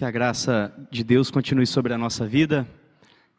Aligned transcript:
Que 0.00 0.04
a 0.06 0.10
graça 0.10 0.72
de 0.90 1.04
Deus 1.04 1.30
continue 1.30 1.66
sobre 1.66 1.92
a 1.92 1.98
nossa 1.98 2.26
vida 2.26 2.66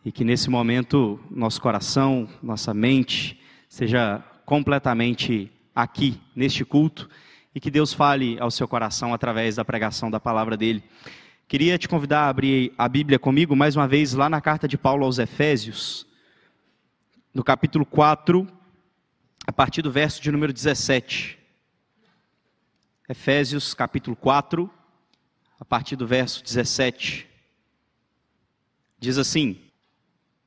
e 0.05 0.11
que 0.11 0.23
nesse 0.23 0.47
momento 0.47 1.19
nosso 1.31 1.59
coração, 1.59 2.29
nossa 2.39 2.71
mente 2.71 3.41
seja 3.67 4.23
completamente 4.45 5.51
aqui, 5.73 6.21
neste 6.35 6.63
culto, 6.63 7.09
e 7.55 7.59
que 7.59 7.71
Deus 7.71 7.93
fale 7.93 8.39
ao 8.39 8.51
seu 8.51 8.67
coração 8.67 9.11
através 9.11 9.55
da 9.55 9.65
pregação 9.65 10.11
da 10.11 10.19
palavra 10.19 10.55
dele. 10.55 10.83
Queria 11.47 11.79
te 11.79 11.89
convidar 11.89 12.25
a 12.25 12.29
abrir 12.29 12.71
a 12.77 12.87
Bíblia 12.87 13.17
comigo 13.17 13.55
mais 13.55 13.75
uma 13.75 13.87
vez 13.87 14.13
lá 14.13 14.29
na 14.29 14.39
carta 14.39 14.67
de 14.67 14.77
Paulo 14.77 15.03
aos 15.03 15.17
Efésios, 15.17 16.05
no 17.33 17.43
capítulo 17.43 17.87
4, 17.87 18.47
a 19.47 19.51
partir 19.51 19.81
do 19.81 19.89
verso 19.89 20.21
de 20.21 20.31
número 20.31 20.53
17. 20.53 21.39
Efésios 23.09 23.73
capítulo 23.73 24.15
4, 24.15 24.71
a 25.61 25.65
partir 25.65 25.95
do 25.95 26.07
verso 26.07 26.43
17. 26.43 27.27
Diz 28.99 29.19
assim: 29.19 29.59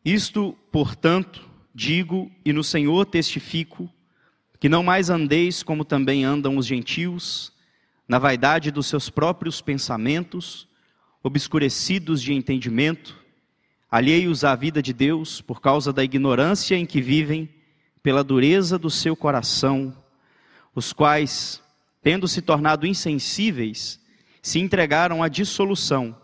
Isto, 0.05 0.59
portanto, 0.73 1.49
digo 1.73 2.33
e 2.45 2.53
no 2.53 2.65
Senhor 2.65 3.07
testifico, 3.07 3.89
que 4.59 4.69
não 4.69 4.83
mais 4.83 5.11
andeis 5.11 5.63
como 5.63 5.85
também 5.85 6.25
andam 6.25 6.57
os 6.57 6.67
gentios, 6.67 7.53
na 8.09 8.19
vaidade 8.19 8.73
dos 8.73 8.89
seus 8.89 9.09
próprios 9.09 9.61
pensamentos, 9.61 10.67
obscurecidos 11.23 12.21
de 12.21 12.35
entendimento, 12.35 13.17
alheios 13.89 14.43
à 14.43 14.57
vida 14.57 14.83
de 14.83 14.93
Deus 14.93 15.41
por 15.41 15.61
causa 15.61 15.93
da 15.93 16.03
ignorância 16.03 16.75
em 16.75 16.85
que 16.85 17.01
vivem, 17.01 17.49
pela 18.03 18.25
dureza 18.25 18.77
do 18.77 18.91
seu 18.91 19.15
coração, 19.15 19.97
os 20.75 20.93
quais, 20.93 21.63
tendo 22.03 22.27
se 22.27 22.43
tornado 22.43 22.85
insensíveis, 22.85 24.03
se 24.45 24.61
entregaram 24.61 25.23
à 25.23 25.29
dissolução, 25.29 26.15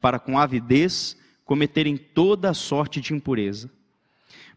para 0.00 0.18
com 0.18 0.36
avidez 0.36 1.16
cometerem 1.44 1.96
toda 1.96 2.52
sorte 2.52 3.00
de 3.00 3.14
impureza. 3.14 3.70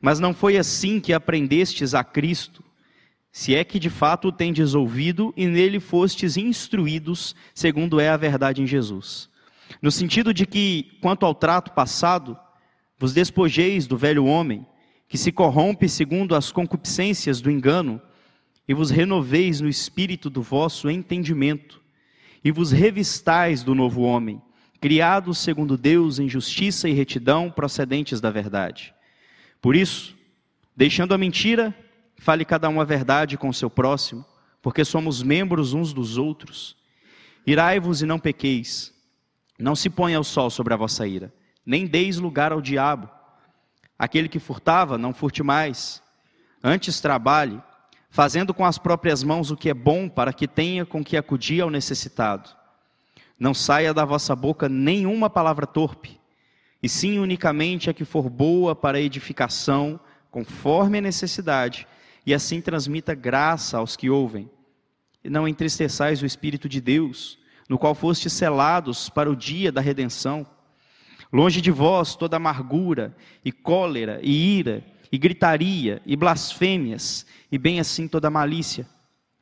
Mas 0.01 0.19
não 0.19 0.33
foi 0.33 0.57
assim 0.57 0.99
que 0.99 1.13
aprendestes 1.13 1.93
a 1.93 2.03
Cristo, 2.03 2.63
se 3.31 3.53
é 3.53 3.63
que 3.63 3.77
de 3.77 3.91
fato 3.91 4.29
o 4.29 4.31
tendes 4.31 4.73
ouvido 4.73 5.31
e 5.37 5.45
nele 5.45 5.79
fostes 5.79 6.35
instruídos, 6.35 7.35
segundo 7.53 7.99
é 7.99 8.09
a 8.09 8.17
verdade 8.17 8.63
em 8.63 8.65
Jesus. 8.65 9.29
No 9.79 9.91
sentido 9.91 10.33
de 10.33 10.47
que, 10.47 10.97
quanto 10.99 11.27
ao 11.27 11.35
trato 11.35 11.73
passado, 11.73 12.35
vos 12.97 13.13
despojeis 13.13 13.85
do 13.85 13.95
velho 13.95 14.25
homem, 14.25 14.65
que 15.07 15.17
se 15.19 15.31
corrompe 15.31 15.87
segundo 15.87 16.33
as 16.33 16.51
concupiscências 16.51 17.39
do 17.39 17.51
engano, 17.51 18.01
e 18.67 18.73
vos 18.73 18.89
renoveis 18.89 19.61
no 19.61 19.69
espírito 19.69 20.27
do 20.27 20.41
vosso 20.41 20.89
entendimento, 20.89 21.84
e 22.45 22.51
vos 22.51 22.71
revistais 22.71 23.63
do 23.63 23.73
novo 23.73 24.03
homem, 24.03 24.39
criado 24.79 25.33
segundo 25.33 25.75
Deus 25.75 26.19
em 26.19 26.29
justiça 26.29 26.87
e 26.87 26.93
retidão 26.93 27.49
procedentes 27.49 28.21
da 28.21 28.29
verdade. 28.29 28.93
Por 29.59 29.75
isso, 29.75 30.15
deixando 30.77 31.15
a 31.15 31.17
mentira, 31.17 31.73
fale 32.19 32.45
cada 32.45 32.69
um 32.69 32.79
a 32.79 32.83
verdade 32.83 33.35
com 33.35 33.49
o 33.49 33.53
seu 33.53 33.67
próximo, 33.67 34.23
porque 34.61 34.85
somos 34.85 35.23
membros 35.23 35.73
uns 35.73 35.91
dos 35.91 36.19
outros. 36.19 36.77
Irai-vos 37.47 38.03
e 38.03 38.05
não 38.05 38.19
pequeis. 38.19 38.93
Não 39.57 39.75
se 39.75 39.89
ponha 39.89 40.19
o 40.19 40.23
sol 40.23 40.51
sobre 40.51 40.71
a 40.71 40.77
vossa 40.77 41.07
ira, 41.07 41.33
nem 41.65 41.87
deis 41.87 42.19
lugar 42.19 42.51
ao 42.51 42.61
diabo. 42.61 43.09
Aquele 43.97 44.29
que 44.29 44.37
furtava, 44.37 44.99
não 44.99 45.15
furte 45.15 45.41
mais. 45.41 45.99
Antes 46.63 47.01
trabalhe, 47.01 47.59
fazendo 48.15 48.53
com 48.53 48.63
as 48.63 48.77
próprias 48.77 49.23
mãos 49.23 49.51
o 49.51 49.57
que 49.57 49.69
é 49.69 49.73
bom, 49.73 50.07
para 50.07 50.31
que 50.31 50.47
tenha 50.47 50.85
com 50.85 51.03
que 51.03 51.17
acudir 51.17 51.59
ao 51.59 51.69
necessitado. 51.69 52.49
Não 53.37 53.53
saia 53.53 53.93
da 53.93 54.05
vossa 54.05 54.33
boca 54.33 54.69
nenhuma 54.69 55.29
palavra 55.29 55.67
torpe, 55.67 56.17
e 56.81 56.87
sim 56.87 57.19
unicamente 57.19 57.89
a 57.89 57.93
que 57.93 58.05
for 58.05 58.29
boa 58.29 58.73
para 58.73 59.01
edificação, 59.01 59.99
conforme 60.31 60.99
a 60.99 61.01
necessidade, 61.01 61.85
e 62.25 62.33
assim 62.33 62.61
transmita 62.61 63.13
graça 63.13 63.79
aos 63.79 63.97
que 63.97 64.09
ouvem. 64.09 64.49
E 65.21 65.29
não 65.29 65.45
entristeçais 65.45 66.21
o 66.21 66.25
Espírito 66.25 66.69
de 66.69 66.79
Deus, 66.79 67.37
no 67.67 67.77
qual 67.77 67.93
fostes 67.93 68.31
selados 68.31 69.09
para 69.09 69.29
o 69.29 69.35
dia 69.35 69.73
da 69.73 69.81
redenção. 69.81 70.47
Longe 71.33 71.59
de 71.59 71.69
vós 71.69 72.15
toda 72.15 72.37
amargura, 72.37 73.13
e 73.43 73.51
cólera, 73.51 74.21
e 74.23 74.57
ira, 74.57 74.85
e 75.11 75.17
gritaria, 75.17 76.01
e 76.05 76.15
blasfêmias, 76.15 77.25
e 77.51 77.57
bem 77.57 77.79
assim 77.79 78.07
toda 78.07 78.29
malícia. 78.29 78.87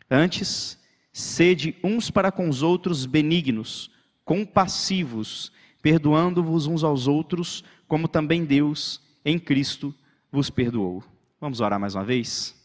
Antes, 0.10 0.80
sede 1.12 1.76
uns 1.84 2.12
para 2.12 2.32
com 2.32 2.50
os 2.50 2.62
outros 2.62 3.06
benignos, 3.06 3.90
compassivos, 4.26 5.52
perdoando-vos 5.82 6.66
uns 6.68 6.84
aos 6.84 7.08
outros, 7.08 7.64
como 7.88 8.08
também 8.08 8.46
Deus, 8.46 9.02
em 9.26 9.38
Cristo, 9.38 9.94
vos 10.32 10.50
perdoou. 10.50 11.04
Vamos 11.40 11.60
orar 11.60 11.80
mais 11.80 11.96
uma 11.96 12.04
vez? 12.04 12.56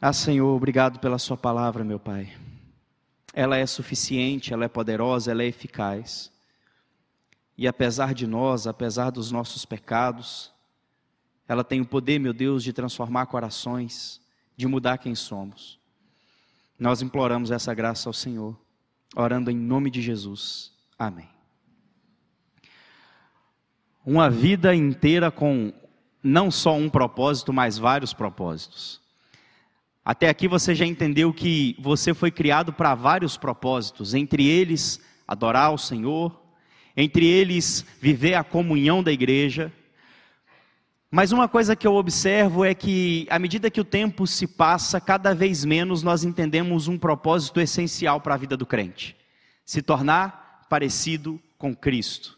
Ah, 0.00 0.12
Senhor, 0.12 0.54
obrigado 0.54 0.98
pela 0.98 1.18
Sua 1.18 1.36
palavra, 1.36 1.82
meu 1.82 1.98
Pai. 1.98 2.32
Ela 3.32 3.56
é 3.56 3.66
suficiente, 3.66 4.52
ela 4.52 4.66
é 4.66 4.68
poderosa, 4.68 5.30
ela 5.30 5.42
é 5.42 5.46
eficaz. 5.46 6.30
E 7.56 7.66
apesar 7.66 8.12
de 8.12 8.26
nós, 8.26 8.66
apesar 8.66 9.10
dos 9.10 9.30
nossos 9.30 9.64
pecados, 9.64 10.53
ela 11.48 11.62
tem 11.64 11.80
o 11.80 11.86
poder, 11.86 12.18
meu 12.18 12.32
Deus, 12.32 12.62
de 12.62 12.72
transformar 12.72 13.26
corações, 13.26 14.20
de 14.56 14.66
mudar 14.66 14.98
quem 14.98 15.14
somos. 15.14 15.78
Nós 16.78 17.02
imploramos 17.02 17.50
essa 17.50 17.72
graça 17.74 18.08
ao 18.08 18.12
Senhor, 18.12 18.56
orando 19.14 19.50
em 19.50 19.56
nome 19.56 19.90
de 19.90 20.02
Jesus. 20.02 20.72
Amém. 20.98 21.28
Uma 24.04 24.28
vida 24.28 24.74
inteira 24.74 25.30
com 25.30 25.72
não 26.22 26.50
só 26.50 26.74
um 26.74 26.88
propósito, 26.88 27.52
mas 27.52 27.78
vários 27.78 28.12
propósitos. 28.12 29.00
Até 30.04 30.28
aqui 30.28 30.46
você 30.46 30.74
já 30.74 30.84
entendeu 30.84 31.32
que 31.32 31.76
você 31.78 32.12
foi 32.12 32.30
criado 32.30 32.72
para 32.72 32.94
vários 32.94 33.36
propósitos, 33.38 34.12
entre 34.12 34.46
eles 34.46 35.00
adorar 35.26 35.72
o 35.72 35.78
Senhor, 35.78 36.38
entre 36.96 37.26
eles 37.26 37.84
viver 38.00 38.34
a 38.34 38.44
comunhão 38.44 39.02
da 39.02 39.10
igreja. 39.10 39.72
Mas 41.14 41.30
uma 41.30 41.46
coisa 41.46 41.76
que 41.76 41.86
eu 41.86 41.94
observo 41.94 42.64
é 42.64 42.74
que, 42.74 43.24
à 43.30 43.38
medida 43.38 43.70
que 43.70 43.80
o 43.80 43.84
tempo 43.84 44.26
se 44.26 44.48
passa, 44.48 45.00
cada 45.00 45.32
vez 45.32 45.64
menos 45.64 46.02
nós 46.02 46.24
entendemos 46.24 46.88
um 46.88 46.98
propósito 46.98 47.60
essencial 47.60 48.20
para 48.20 48.34
a 48.34 48.36
vida 48.36 48.56
do 48.56 48.66
crente: 48.66 49.16
se 49.64 49.80
tornar 49.80 50.66
parecido 50.68 51.40
com 51.56 51.72
Cristo. 51.72 52.36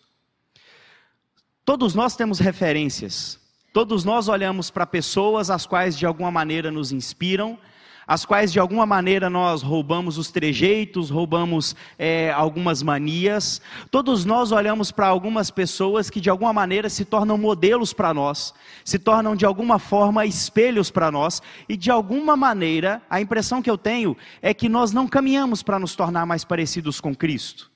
Todos 1.64 1.94
nós 1.94 2.14
temos 2.14 2.38
referências, 2.38 3.40
Todos 3.76 4.04
nós 4.04 4.26
olhamos 4.26 4.70
para 4.70 4.86
pessoas 4.86 5.50
as 5.50 5.66
quais 5.66 5.98
de 5.98 6.06
alguma 6.06 6.30
maneira 6.30 6.70
nos 6.70 6.92
inspiram, 6.92 7.58
as 8.06 8.24
quais 8.24 8.52
de 8.52 8.60
alguma 8.60 8.86
maneira 8.86 9.28
nós 9.28 9.62
roubamos 9.62 10.16
os 10.16 10.30
trejeitos, 10.30 11.10
roubamos 11.10 11.74
é, 11.98 12.30
algumas 12.30 12.82
manias. 12.82 13.60
Todos 13.90 14.24
nós 14.24 14.52
olhamos 14.52 14.92
para 14.92 15.08
algumas 15.08 15.50
pessoas 15.50 16.08
que 16.08 16.20
de 16.20 16.30
alguma 16.30 16.52
maneira 16.52 16.88
se 16.88 17.04
tornam 17.04 17.36
modelos 17.36 17.92
para 17.92 18.14
nós, 18.14 18.54
se 18.84 18.98
tornam 18.98 19.34
de 19.34 19.44
alguma 19.44 19.78
forma 19.80 20.24
espelhos 20.24 20.90
para 20.90 21.10
nós, 21.10 21.42
e 21.68 21.76
de 21.76 21.90
alguma 21.90 22.36
maneira 22.36 23.02
a 23.10 23.20
impressão 23.20 23.60
que 23.60 23.70
eu 23.70 23.76
tenho 23.76 24.16
é 24.40 24.54
que 24.54 24.68
nós 24.68 24.92
não 24.92 25.08
caminhamos 25.08 25.62
para 25.62 25.78
nos 25.78 25.96
tornar 25.96 26.24
mais 26.24 26.44
parecidos 26.44 27.00
com 27.00 27.14
Cristo. 27.14 27.75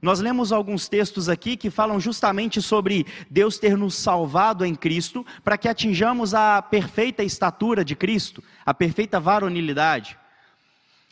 Nós 0.00 0.20
lemos 0.20 0.52
alguns 0.52 0.88
textos 0.88 1.28
aqui 1.28 1.56
que 1.56 1.70
falam 1.70 1.98
justamente 1.98 2.60
sobre 2.60 3.06
Deus 3.30 3.58
ter 3.58 3.76
nos 3.76 3.94
salvado 3.94 4.64
em 4.64 4.74
Cristo 4.74 5.24
para 5.42 5.56
que 5.56 5.68
atinjamos 5.68 6.34
a 6.34 6.60
perfeita 6.60 7.22
estatura 7.22 7.84
de 7.84 7.96
Cristo, 7.96 8.42
a 8.64 8.74
perfeita 8.74 9.18
varonilidade. 9.18 10.18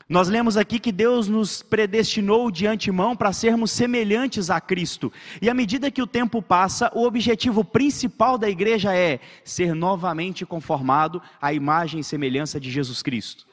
Nós 0.06 0.28
lemos 0.28 0.59
aqui 0.59 0.78
que 0.78 0.93
Deus 0.93 1.28
nos 1.28 1.62
predestinou 1.62 2.50
de 2.50 2.67
antemão 2.67 3.17
para 3.17 3.33
sermos 3.33 3.71
semelhantes 3.71 4.50
a 4.50 4.61
Cristo. 4.61 5.11
E 5.41 5.49
à 5.49 5.55
medida 5.55 5.91
que 5.91 6.03
o 6.03 6.06
tempo 6.06 6.43
passa, 6.43 6.91
o 6.94 7.06
objetivo 7.06 7.64
principal 7.64 8.37
da 8.37 8.49
igreja 8.49 8.94
é 8.94 9.19
ser 9.43 9.75
novamente 9.75 10.44
conformado 10.44 11.23
à 11.41 11.55
imagem 11.55 12.00
e 12.00 12.05
semelhança 12.05 12.61
de 12.61 12.70
Jesus 12.70 13.03
Cristo. 13.03 13.47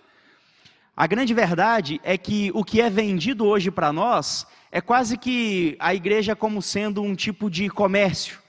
A 0.96 1.08
grande 1.08 1.34
verdade 1.34 2.02
é 2.04 2.18
que 2.18 2.52
o 2.54 2.64
que 2.64 2.82
é 2.82 2.90
vendido 2.90 3.46
hoje 3.46 3.72
para 3.72 3.94
nós 3.94 4.46
é 4.72 4.82
quase 4.82 5.18
que 5.18 5.76
a 5.80 5.96
igreja 5.96 6.36
como 6.36 6.62
sendo 6.62 7.02
um 7.02 7.16
tipo 7.16 7.50
de 7.50 7.70
comércio. 7.70 8.40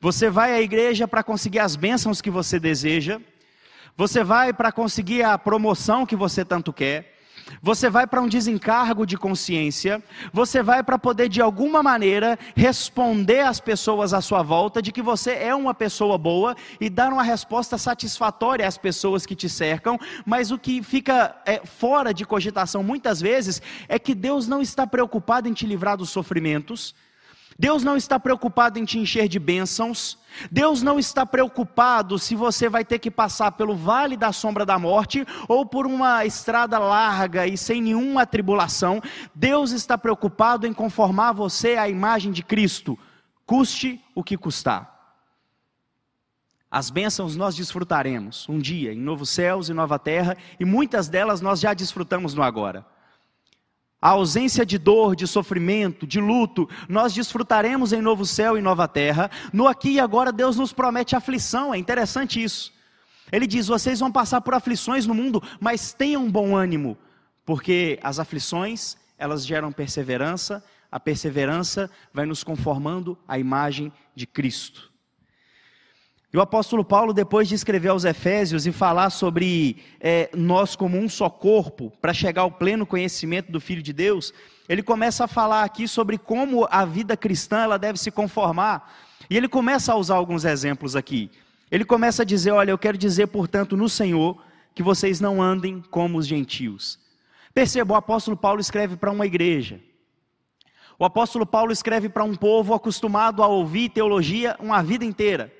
Você 0.00 0.28
vai 0.28 0.52
à 0.52 0.60
igreja 0.60 1.06
para 1.06 1.22
conseguir 1.22 1.60
as 1.60 1.76
bênçãos 1.76 2.20
que 2.20 2.30
você 2.30 2.58
deseja, 2.60 3.20
você 3.96 4.22
vai 4.22 4.52
para 4.52 4.70
conseguir 4.70 5.22
a 5.22 5.36
promoção 5.36 6.06
que 6.06 6.14
você 6.14 6.44
tanto 6.44 6.72
quer, 6.72 7.17
você 7.62 7.88
vai 7.90 8.06
para 8.06 8.20
um 8.20 8.28
desencargo 8.28 9.06
de 9.06 9.16
consciência, 9.16 10.02
você 10.32 10.62
vai 10.62 10.82
para 10.82 10.98
poder 10.98 11.28
de 11.28 11.40
alguma 11.40 11.82
maneira 11.82 12.38
responder 12.54 13.40
às 13.40 13.60
pessoas 13.60 14.12
à 14.12 14.20
sua 14.20 14.42
volta 14.42 14.80
de 14.80 14.92
que 14.92 15.02
você 15.02 15.32
é 15.32 15.54
uma 15.54 15.74
pessoa 15.74 16.16
boa 16.16 16.56
e 16.80 16.88
dar 16.88 17.12
uma 17.12 17.22
resposta 17.22 17.76
satisfatória 17.76 18.66
às 18.66 18.78
pessoas 18.78 19.26
que 19.26 19.34
te 19.34 19.48
cercam, 19.48 19.98
mas 20.24 20.50
o 20.50 20.58
que 20.58 20.82
fica 20.82 21.36
é, 21.44 21.64
fora 21.64 22.12
de 22.12 22.24
cogitação 22.24 22.82
muitas 22.82 23.20
vezes 23.20 23.60
é 23.88 23.98
que 23.98 24.14
Deus 24.14 24.46
não 24.46 24.62
está 24.62 24.86
preocupado 24.86 25.48
em 25.48 25.52
te 25.52 25.66
livrar 25.66 25.96
dos 25.96 26.10
sofrimentos, 26.10 26.94
Deus 27.58 27.82
não 27.82 27.96
está 27.96 28.20
preocupado 28.20 28.78
em 28.78 28.84
te 28.84 29.00
encher 29.00 29.26
de 29.26 29.40
bênçãos, 29.40 30.16
Deus 30.48 30.80
não 30.80 30.96
está 30.96 31.26
preocupado 31.26 32.16
se 32.16 32.36
você 32.36 32.68
vai 32.68 32.84
ter 32.84 33.00
que 33.00 33.10
passar 33.10 33.50
pelo 33.52 33.74
vale 33.74 34.16
da 34.16 34.32
sombra 34.32 34.64
da 34.64 34.78
morte 34.78 35.26
ou 35.48 35.66
por 35.66 35.84
uma 35.84 36.24
estrada 36.24 36.78
larga 36.78 37.48
e 37.48 37.58
sem 37.58 37.82
nenhuma 37.82 38.24
tribulação. 38.24 39.02
Deus 39.34 39.72
está 39.72 39.98
preocupado 39.98 40.68
em 40.68 40.72
conformar 40.72 41.32
você 41.32 41.76
à 41.76 41.88
imagem 41.88 42.30
de 42.30 42.44
Cristo, 42.44 42.96
custe 43.44 44.00
o 44.14 44.22
que 44.22 44.36
custar. 44.36 44.96
As 46.70 46.90
bênçãos 46.90 47.34
nós 47.34 47.56
desfrutaremos 47.56 48.48
um 48.48 48.58
dia 48.58 48.92
em 48.92 49.00
novos 49.00 49.30
céus 49.30 49.68
e 49.68 49.74
nova 49.74 49.98
terra, 49.98 50.36
e 50.60 50.64
muitas 50.64 51.08
delas 51.08 51.40
nós 51.40 51.58
já 51.58 51.74
desfrutamos 51.74 52.34
no 52.34 52.42
agora. 52.42 52.86
A 54.00 54.10
ausência 54.10 54.64
de 54.64 54.78
dor, 54.78 55.16
de 55.16 55.26
sofrimento, 55.26 56.06
de 56.06 56.20
luto, 56.20 56.68
nós 56.88 57.12
desfrutaremos 57.12 57.92
em 57.92 58.00
novo 58.00 58.24
céu 58.24 58.56
e 58.56 58.60
nova 58.60 58.86
terra. 58.86 59.28
No 59.52 59.66
aqui 59.66 59.90
e 59.90 60.00
agora, 60.00 60.30
Deus 60.30 60.56
nos 60.56 60.72
promete 60.72 61.16
aflição, 61.16 61.74
é 61.74 61.78
interessante 61.78 62.42
isso. 62.42 62.72
Ele 63.32 63.46
diz: 63.46 63.66
vocês 63.66 63.98
vão 63.98 64.10
passar 64.10 64.40
por 64.40 64.54
aflições 64.54 65.04
no 65.04 65.14
mundo, 65.14 65.42
mas 65.60 65.92
tenham 65.92 66.30
bom 66.30 66.56
ânimo, 66.56 66.96
porque 67.44 67.98
as 68.02 68.20
aflições, 68.20 68.96
elas 69.18 69.44
geram 69.44 69.72
perseverança, 69.72 70.64
a 70.90 71.00
perseverança 71.00 71.90
vai 72.14 72.24
nos 72.24 72.44
conformando 72.44 73.18
à 73.26 73.36
imagem 73.38 73.92
de 74.14 74.26
Cristo. 74.26 74.87
E 76.30 76.36
o 76.36 76.42
apóstolo 76.42 76.84
Paulo, 76.84 77.14
depois 77.14 77.48
de 77.48 77.54
escrever 77.54 77.88
aos 77.88 78.04
Efésios 78.04 78.66
e 78.66 78.72
falar 78.72 79.08
sobre 79.08 79.78
é, 79.98 80.28
nós 80.34 80.76
como 80.76 80.98
um 80.98 81.08
só 81.08 81.30
corpo, 81.30 81.90
para 82.02 82.12
chegar 82.12 82.42
ao 82.42 82.50
pleno 82.50 82.84
conhecimento 82.84 83.50
do 83.50 83.58
Filho 83.58 83.82
de 83.82 83.94
Deus, 83.94 84.34
ele 84.68 84.82
começa 84.82 85.24
a 85.24 85.28
falar 85.28 85.64
aqui 85.64 85.88
sobre 85.88 86.18
como 86.18 86.68
a 86.70 86.84
vida 86.84 87.16
cristã 87.16 87.60
ela 87.60 87.78
deve 87.78 87.98
se 87.98 88.10
conformar. 88.10 88.94
E 89.30 89.38
ele 89.38 89.48
começa 89.48 89.92
a 89.92 89.96
usar 89.96 90.16
alguns 90.16 90.44
exemplos 90.44 90.94
aqui. 90.94 91.30
Ele 91.70 91.84
começa 91.84 92.22
a 92.22 92.26
dizer: 92.26 92.50
Olha, 92.50 92.72
eu 92.72 92.78
quero 92.78 92.98
dizer, 92.98 93.28
portanto, 93.28 93.74
no 93.74 93.88
Senhor, 93.88 94.42
que 94.74 94.82
vocês 94.82 95.20
não 95.20 95.42
andem 95.42 95.82
como 95.90 96.18
os 96.18 96.26
gentios. 96.26 96.98
Perceba, 97.54 97.94
o 97.94 97.96
apóstolo 97.96 98.36
Paulo 98.36 98.60
escreve 98.60 98.96
para 98.96 99.10
uma 99.10 99.24
igreja. 99.24 99.80
O 100.98 101.06
apóstolo 101.06 101.46
Paulo 101.46 101.72
escreve 101.72 102.10
para 102.10 102.24
um 102.24 102.34
povo 102.34 102.74
acostumado 102.74 103.42
a 103.42 103.46
ouvir 103.46 103.88
teologia 103.88 104.56
uma 104.60 104.82
vida 104.82 105.04
inteira. 105.06 105.57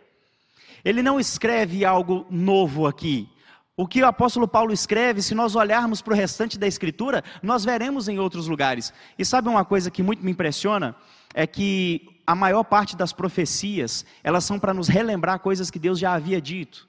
Ele 0.85 1.03
não 1.03 1.19
escreve 1.19 1.85
algo 1.85 2.27
novo 2.31 2.87
aqui. 2.87 3.29
O 3.77 3.87
que 3.87 4.03
o 4.03 4.07
apóstolo 4.07 4.49
Paulo 4.49 4.73
escreve, 4.73 5.23
se 5.23 5.35
nós 5.35 5.55
olharmos 5.55 6.03
para 6.03 6.13
o 6.13 6.17
restante 6.17 6.59
da 6.59 6.67
escritura, 6.67 7.23
nós 7.41 7.65
veremos 7.65 8.09
em 8.09 8.19
outros 8.19 8.49
lugares. 8.49 8.93
E 9.17 9.25
sabe 9.25 9.49
uma 9.49 9.65
coisa 9.65 9.91
que 9.91 10.03
muito 10.03 10.25
me 10.25 10.33
impressiona? 10.33 10.97
É 11.33 11.47
que 11.47 12.21
a 12.27 12.35
maior 12.35 12.65
parte 12.65 12.97
das 12.97 13.13
profecias, 13.13 14.05
elas 14.25 14.45
são 14.45 14.59
para 14.59 14.75
nos 14.75 14.89
relembrar 14.89 15.39
coisas 15.39 15.71
que 15.71 15.79
Deus 15.79 15.99
já 15.99 16.13
havia 16.13 16.41
dito. 16.41 16.89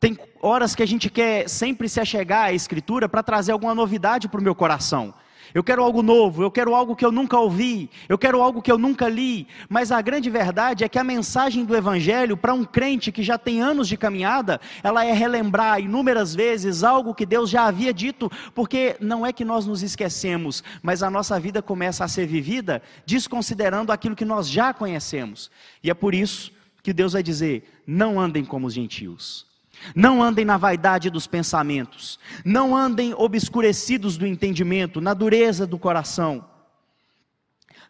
Tem 0.00 0.18
horas 0.42 0.74
que 0.74 0.82
a 0.82 0.86
gente 0.86 1.08
quer 1.08 1.48
sempre 1.48 1.88
se 1.88 2.00
achegar 2.00 2.46
à 2.46 2.52
escritura 2.52 3.08
para 3.08 3.22
trazer 3.22 3.52
alguma 3.52 3.74
novidade 3.74 4.28
para 4.28 4.40
o 4.40 4.42
meu 4.42 4.54
coração. 4.54 5.14
Eu 5.54 5.64
quero 5.64 5.82
algo 5.82 6.02
novo, 6.02 6.42
eu 6.42 6.50
quero 6.50 6.74
algo 6.74 6.94
que 6.94 7.04
eu 7.04 7.12
nunca 7.12 7.38
ouvi, 7.38 7.90
eu 8.08 8.18
quero 8.18 8.42
algo 8.42 8.60
que 8.60 8.70
eu 8.70 8.78
nunca 8.78 9.08
li. 9.08 9.46
Mas 9.68 9.90
a 9.90 10.00
grande 10.02 10.28
verdade 10.28 10.84
é 10.84 10.88
que 10.88 10.98
a 10.98 11.04
mensagem 11.04 11.64
do 11.64 11.76
Evangelho, 11.76 12.36
para 12.36 12.52
um 12.52 12.64
crente 12.64 13.10
que 13.10 13.22
já 13.22 13.38
tem 13.38 13.60
anos 13.60 13.88
de 13.88 13.96
caminhada, 13.96 14.60
ela 14.82 15.04
é 15.04 15.12
relembrar 15.12 15.80
inúmeras 15.80 16.34
vezes 16.34 16.84
algo 16.84 17.14
que 17.14 17.26
Deus 17.26 17.48
já 17.50 17.64
havia 17.64 17.92
dito, 17.92 18.30
porque 18.54 18.96
não 19.00 19.24
é 19.24 19.32
que 19.32 19.44
nós 19.44 19.66
nos 19.66 19.82
esquecemos, 19.82 20.62
mas 20.82 21.02
a 21.02 21.10
nossa 21.10 21.38
vida 21.40 21.62
começa 21.62 22.04
a 22.04 22.08
ser 22.08 22.26
vivida 22.26 22.82
desconsiderando 23.06 23.92
aquilo 23.92 24.16
que 24.16 24.24
nós 24.24 24.48
já 24.48 24.72
conhecemos. 24.74 25.50
E 25.82 25.90
é 25.90 25.94
por 25.94 26.14
isso 26.14 26.52
que 26.82 26.92
Deus 26.92 27.12
vai 27.12 27.22
dizer: 27.22 27.82
não 27.86 28.20
andem 28.20 28.44
como 28.44 28.66
os 28.66 28.74
gentios. 28.74 29.46
Não 29.94 30.22
andem 30.22 30.44
na 30.44 30.56
vaidade 30.56 31.10
dos 31.10 31.26
pensamentos, 31.26 32.18
não 32.44 32.76
andem 32.76 33.14
obscurecidos 33.14 34.16
do 34.16 34.26
entendimento, 34.26 35.00
na 35.00 35.14
dureza 35.14 35.66
do 35.66 35.78
coração. 35.78 36.44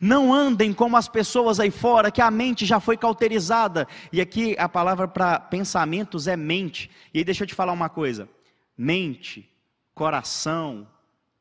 Não 0.01 0.33
andem 0.33 0.73
como 0.73 0.97
as 0.97 1.09
pessoas 1.09 1.59
aí 1.59 1.73
fora, 1.73 2.11
que 2.11 2.23
a 2.23 2.31
mente 2.31 2.65
já 2.65 2.79
foi 2.79 2.97
cauterizada. 2.97 3.89
E 4.13 4.21
aqui 4.21 4.55
a 4.57 4.69
palavra 4.69 5.09
para 5.09 5.41
pensamentos 5.41 6.29
é 6.29 6.37
mente. 6.37 6.89
E 7.13 7.19
aí 7.19 7.25
deixa 7.25 7.43
eu 7.43 7.49
te 7.49 7.55
falar 7.55 7.73
uma 7.73 7.89
coisa: 7.89 8.29
mente, 8.77 9.51
coração, 9.95 10.87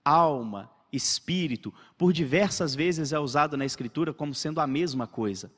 alma, 0.04 0.72
espírito, 0.92 1.72
por 1.98 2.12
diversas 2.12 2.74
vezes 2.74 3.14
é 3.14 3.20
usado 3.20 3.56
na 3.56 3.66
Escritura 3.66 4.12
como 4.12 4.34
sendo 4.34 4.60
a 4.60 4.66
mesma 4.66 5.06
coisa 5.06 5.52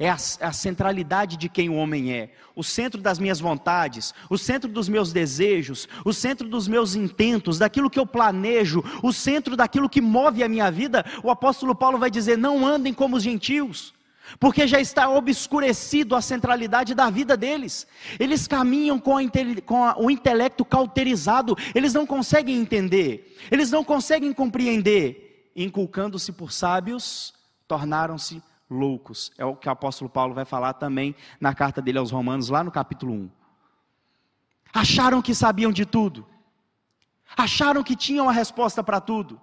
é 0.00 0.08
a, 0.08 0.14
a, 0.14 0.50
centralidade 0.50 1.36
de 1.36 1.46
quem 1.46 1.68
o 1.68 1.74
homem 1.74 2.10
é, 2.10 2.30
o 2.56 2.64
centro 2.64 3.02
das 3.02 3.18
minhas 3.18 3.38
vontades, 3.38 4.14
o 4.30 4.38
centro 4.38 4.70
dos 4.70 4.88
meus 4.88 5.12
desejos, 5.12 5.86
o 6.06 6.12
centro 6.14 6.48
dos 6.48 6.66
meus 6.66 6.94
intentos, 6.94 7.58
daquilo 7.58 7.90
que 7.90 7.98
eu 7.98 8.06
planejo, 8.06 8.82
o 9.02 9.12
centro 9.12 9.54
daquilo 9.54 9.90
que 9.90 10.00
move 10.00 10.42
a 10.42 10.48
minha 10.48 10.70
vida. 10.70 11.04
O 11.22 11.30
apóstolo 11.30 11.74
Paulo 11.74 11.98
vai 11.98 12.10
dizer: 12.10 12.38
não 12.38 12.66
andem 12.66 12.94
como 12.94 13.16
os 13.16 13.22
gentios. 13.22 13.92
Porque 14.38 14.66
já 14.66 14.80
está 14.80 15.10
obscurecido 15.10 16.14
a 16.14 16.22
centralidade 16.22 16.94
da 16.94 17.10
vida 17.10 17.36
deles. 17.36 17.86
Eles 18.18 18.46
caminham 18.46 18.98
com, 18.98 19.18
a, 19.18 19.22
com 19.66 19.84
a, 19.84 19.98
o 19.98 20.10
intelecto 20.10 20.64
cauterizado, 20.64 21.56
eles 21.74 21.92
não 21.92 22.06
conseguem 22.06 22.56
entender, 22.56 23.36
eles 23.50 23.70
não 23.70 23.82
conseguem 23.84 24.32
compreender. 24.32 25.50
Inculcando-se 25.56 26.30
por 26.32 26.52
sábios, 26.52 27.34
tornaram-se 27.66 28.40
loucos. 28.70 29.32
É 29.36 29.44
o 29.44 29.56
que 29.56 29.68
o 29.68 29.72
apóstolo 29.72 30.08
Paulo 30.08 30.32
vai 30.32 30.44
falar 30.44 30.74
também 30.74 31.14
na 31.40 31.54
carta 31.54 31.82
dele 31.82 31.98
aos 31.98 32.10
Romanos, 32.10 32.48
lá 32.48 32.62
no 32.62 32.70
capítulo 32.70 33.12
1. 33.12 33.30
Acharam 34.72 35.20
que 35.20 35.34
sabiam 35.34 35.72
de 35.72 35.84
tudo. 35.84 36.26
Acharam 37.36 37.82
que 37.82 37.96
tinham 37.96 38.28
a 38.28 38.32
resposta 38.32 38.82
para 38.82 39.00
tudo. 39.00 39.40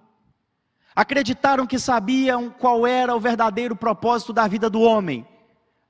Acreditaram 0.94 1.66
que 1.66 1.78
sabiam 1.78 2.50
qual 2.50 2.86
era 2.86 3.14
o 3.14 3.20
verdadeiro 3.20 3.76
propósito 3.76 4.32
da 4.32 4.46
vida 4.48 4.68
do 4.68 4.80
homem, 4.80 5.26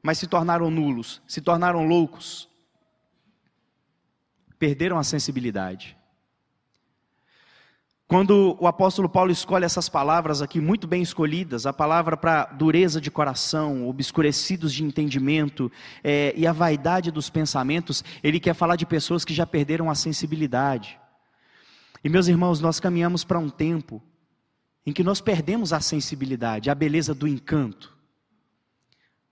mas 0.03 0.19
se 0.19 0.27
tornaram 0.27 0.71
nulos, 0.71 1.21
se 1.27 1.41
tornaram 1.41 1.87
loucos. 1.87 2.49
Perderam 4.59 4.99
a 4.99 5.05
sensibilidade. 5.05 5.98
Quando 8.09 8.57
o 8.59 8.67
apóstolo 8.67 9.07
Paulo 9.07 9.31
escolhe 9.31 9.67
essas 9.67 9.87
palavras 9.87 10.41
aqui, 10.41 10.63
muito 10.63 10.87
bem 10.87 11.03
escolhidas, 11.03 11.67
a 11.67 11.75
palavra 11.75 12.17
para 12.17 12.47
dureza 12.47 13.03
de 13.03 13.11
coração, 13.11 13.87
obscurecidos 13.87 14.73
de 14.73 14.83
entendimento 14.83 15.71
é, 16.03 16.33
e 16.35 16.47
a 16.47 16.53
vaidade 16.53 17.11
dos 17.11 17.29
pensamentos, 17.29 18.03
ele 18.25 18.41
quer 18.41 18.55
falar 18.55 18.77
de 18.77 18.87
pessoas 18.87 19.27
que 19.27 19.35
já 19.35 19.45
perderam 19.45 19.91
a 19.91 19.95
sensibilidade. 19.95 20.99
E 22.03 22.09
meus 22.09 22.29
irmãos, 22.29 22.61
nós 22.61 22.81
caminhamos 22.81 23.25
para 23.25 23.39
um 23.39 23.51
tempo 23.51 24.03
em 24.87 24.93
que 24.95 25.05
nós 25.05 25.21
perdemos 25.21 25.75
a 25.75 25.81
sensibilidade, 25.81 26.71
a 26.71 26.75
beleza 26.75 27.15
do 27.15 27.29
encanto. 27.29 27.95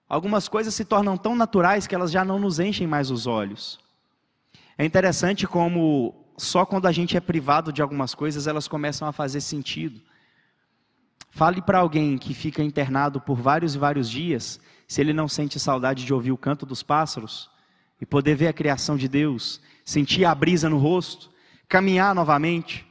Algumas 0.06 0.48
coisas 0.48 0.74
se 0.74 0.84
tornam 0.84 1.16
tão 1.16 1.34
naturais 1.34 1.86
que 1.86 1.94
elas 1.94 2.10
já 2.10 2.26
não 2.26 2.38
nos 2.38 2.60
enchem 2.60 2.86
mais 2.86 3.10
os 3.10 3.26
olhos. 3.26 3.80
É 4.76 4.84
interessante 4.84 5.46
como 5.46 6.25
só 6.36 6.64
quando 6.66 6.86
a 6.86 6.92
gente 6.92 7.16
é 7.16 7.20
privado 7.20 7.72
de 7.72 7.82
algumas 7.82 8.14
coisas 8.14 8.46
elas 8.46 8.68
começam 8.68 9.06
a 9.06 9.12
fazer 9.12 9.40
sentido. 9.40 10.00
Fale 11.30 11.60
para 11.60 11.78
alguém 11.78 12.16
que 12.16 12.32
fica 12.32 12.62
internado 12.62 13.20
por 13.20 13.36
vários 13.36 13.74
e 13.74 13.78
vários 13.78 14.08
dias, 14.08 14.60
se 14.88 15.00
ele 15.00 15.12
não 15.12 15.28
sente 15.28 15.60
saudade 15.60 16.04
de 16.04 16.14
ouvir 16.14 16.32
o 16.32 16.38
canto 16.38 16.64
dos 16.64 16.82
pássaros 16.82 17.50
e 18.00 18.06
poder 18.06 18.36
ver 18.36 18.48
a 18.48 18.52
criação 18.52 18.96
de 18.96 19.08
Deus, 19.08 19.60
sentir 19.84 20.24
a 20.24 20.34
brisa 20.34 20.70
no 20.70 20.78
rosto, 20.78 21.30
caminhar 21.68 22.14
novamente. 22.14 22.85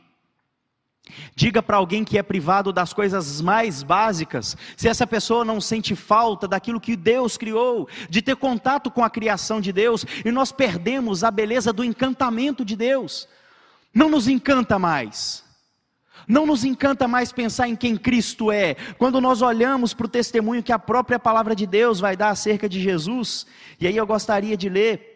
Diga 1.35 1.61
para 1.61 1.77
alguém 1.77 2.03
que 2.03 2.17
é 2.17 2.23
privado 2.23 2.73
das 2.73 2.91
coisas 2.91 3.41
mais 3.41 3.83
básicas, 3.83 4.57
se 4.75 4.87
essa 4.87 5.05
pessoa 5.05 5.45
não 5.45 5.61
sente 5.61 5.95
falta 5.95 6.47
daquilo 6.47 6.81
que 6.81 6.95
Deus 6.95 7.37
criou, 7.37 7.87
de 8.09 8.21
ter 8.21 8.35
contato 8.35 8.89
com 8.89 9.03
a 9.03 9.09
criação 9.09 9.61
de 9.61 9.71
Deus, 9.71 10.05
e 10.23 10.31
nós 10.31 10.51
perdemos 10.51 11.23
a 11.23 11.31
beleza 11.31 11.71
do 11.71 11.83
encantamento 11.83 12.65
de 12.65 12.75
Deus 12.75 13.27
não 13.95 14.09
nos 14.09 14.27
encanta 14.27 14.77
mais. 14.77 15.41
Não 16.27 16.45
nos 16.45 16.65
encanta 16.65 17.07
mais 17.07 17.31
pensar 17.31 17.69
em 17.69 17.75
quem 17.75 17.95
Cristo 17.95 18.51
é. 18.51 18.75
Quando 18.97 19.21
nós 19.21 19.41
olhamos 19.41 19.93
para 19.93 20.05
o 20.05 20.09
testemunho 20.09 20.61
que 20.61 20.73
a 20.73 20.79
própria 20.79 21.17
palavra 21.17 21.55
de 21.55 21.65
Deus 21.65 22.01
vai 22.01 22.17
dar 22.17 22.29
acerca 22.29 22.67
de 22.67 22.81
Jesus, 22.81 23.47
e 23.79 23.87
aí 23.87 23.95
eu 23.95 24.05
gostaria 24.05 24.57
de 24.57 24.67
ler 24.67 25.13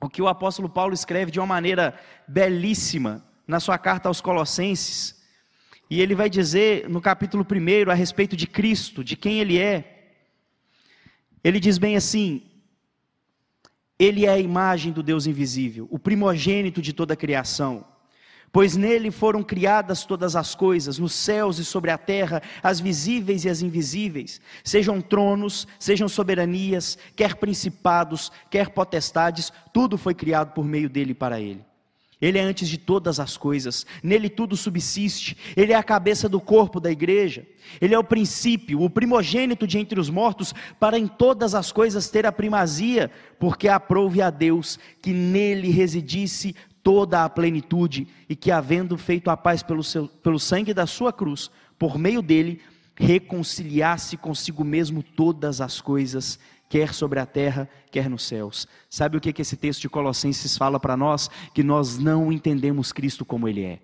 o 0.00 0.08
que 0.08 0.20
o 0.20 0.28
apóstolo 0.28 0.68
Paulo 0.68 0.92
escreve 0.92 1.30
de 1.30 1.40
uma 1.40 1.46
maneira 1.46 1.98
belíssima 2.26 3.24
na 3.48 3.58
sua 3.58 3.78
carta 3.78 4.08
aos 4.08 4.20
Colossenses, 4.20 5.16
e 5.88 6.02
ele 6.02 6.14
vai 6.14 6.28
dizer 6.28 6.86
no 6.86 7.00
capítulo 7.00 7.46
1 7.50 7.90
a 7.90 7.94
respeito 7.94 8.36
de 8.36 8.46
Cristo, 8.46 9.02
de 9.02 9.16
quem 9.16 9.40
ele 9.40 9.58
é. 9.58 10.12
Ele 11.42 11.58
diz 11.58 11.78
bem 11.78 11.96
assim: 11.96 12.42
Ele 13.98 14.26
é 14.26 14.28
a 14.28 14.38
imagem 14.38 14.92
do 14.92 15.02
Deus 15.02 15.26
invisível, 15.26 15.88
o 15.90 15.98
primogênito 15.98 16.82
de 16.82 16.92
toda 16.92 17.14
a 17.14 17.16
criação. 17.16 17.86
Pois 18.52 18.76
nele 18.76 19.10
foram 19.10 19.42
criadas 19.42 20.04
todas 20.04 20.34
as 20.34 20.54
coisas, 20.54 20.98
nos 20.98 21.12
céus 21.12 21.58
e 21.58 21.64
sobre 21.64 21.90
a 21.90 21.98
terra, 21.98 22.42
as 22.62 22.80
visíveis 22.80 23.44
e 23.44 23.48
as 23.48 23.60
invisíveis, 23.60 24.40
sejam 24.64 25.02
tronos, 25.02 25.66
sejam 25.78 26.08
soberanias, 26.08 26.96
quer 27.14 27.36
principados, 27.36 28.32
quer 28.50 28.70
potestades, 28.70 29.52
tudo 29.72 29.98
foi 29.98 30.14
criado 30.14 30.52
por 30.52 30.64
meio 30.64 30.88
dele 30.88 31.12
e 31.12 31.14
para 31.14 31.40
ele. 31.40 31.67
Ele 32.20 32.36
é 32.36 32.42
antes 32.42 32.68
de 32.68 32.76
todas 32.76 33.20
as 33.20 33.36
coisas, 33.36 33.86
nele 34.02 34.28
tudo 34.28 34.56
subsiste, 34.56 35.36
ele 35.56 35.72
é 35.72 35.76
a 35.76 35.82
cabeça 35.84 36.28
do 36.28 36.40
corpo 36.40 36.80
da 36.80 36.90
igreja, 36.90 37.46
ele 37.80 37.94
é 37.94 37.98
o 37.98 38.02
princípio, 38.02 38.82
o 38.82 38.90
primogênito 38.90 39.68
de 39.68 39.78
entre 39.78 40.00
os 40.00 40.10
mortos, 40.10 40.52
para 40.80 40.98
em 40.98 41.06
todas 41.06 41.54
as 41.54 41.70
coisas 41.70 42.10
ter 42.10 42.26
a 42.26 42.32
primazia, 42.32 43.08
porque 43.38 43.68
aprouve 43.68 44.20
a 44.20 44.30
Deus 44.30 44.80
que 45.00 45.12
nele 45.12 45.70
residisse 45.70 46.56
toda 46.82 47.24
a 47.24 47.28
plenitude 47.28 48.08
e 48.28 48.34
que, 48.34 48.50
havendo 48.50 48.98
feito 48.98 49.30
a 49.30 49.36
paz 49.36 49.62
pelo, 49.62 49.84
seu, 49.84 50.08
pelo 50.08 50.40
sangue 50.40 50.74
da 50.74 50.86
sua 50.86 51.12
cruz, 51.12 51.50
por 51.78 51.98
meio 51.98 52.20
dele, 52.20 52.60
reconciliasse 52.96 54.16
consigo 54.16 54.64
mesmo 54.64 55.04
todas 55.04 55.60
as 55.60 55.80
coisas 55.80 56.38
quer 56.68 56.92
sobre 56.92 57.18
a 57.18 57.26
terra, 57.26 57.68
quer 57.90 58.08
nos 58.08 58.22
céus. 58.22 58.66
Sabe 58.88 59.16
o 59.16 59.20
que, 59.20 59.32
que 59.32 59.42
esse 59.42 59.56
texto 59.56 59.80
de 59.80 59.88
Colossenses 59.88 60.56
fala 60.56 60.78
para 60.78 60.96
nós? 60.96 61.30
Que 61.54 61.62
nós 61.62 61.98
não 61.98 62.32
entendemos 62.32 62.92
Cristo 62.92 63.24
como 63.24 63.48
Ele 63.48 63.64
é. 63.64 63.80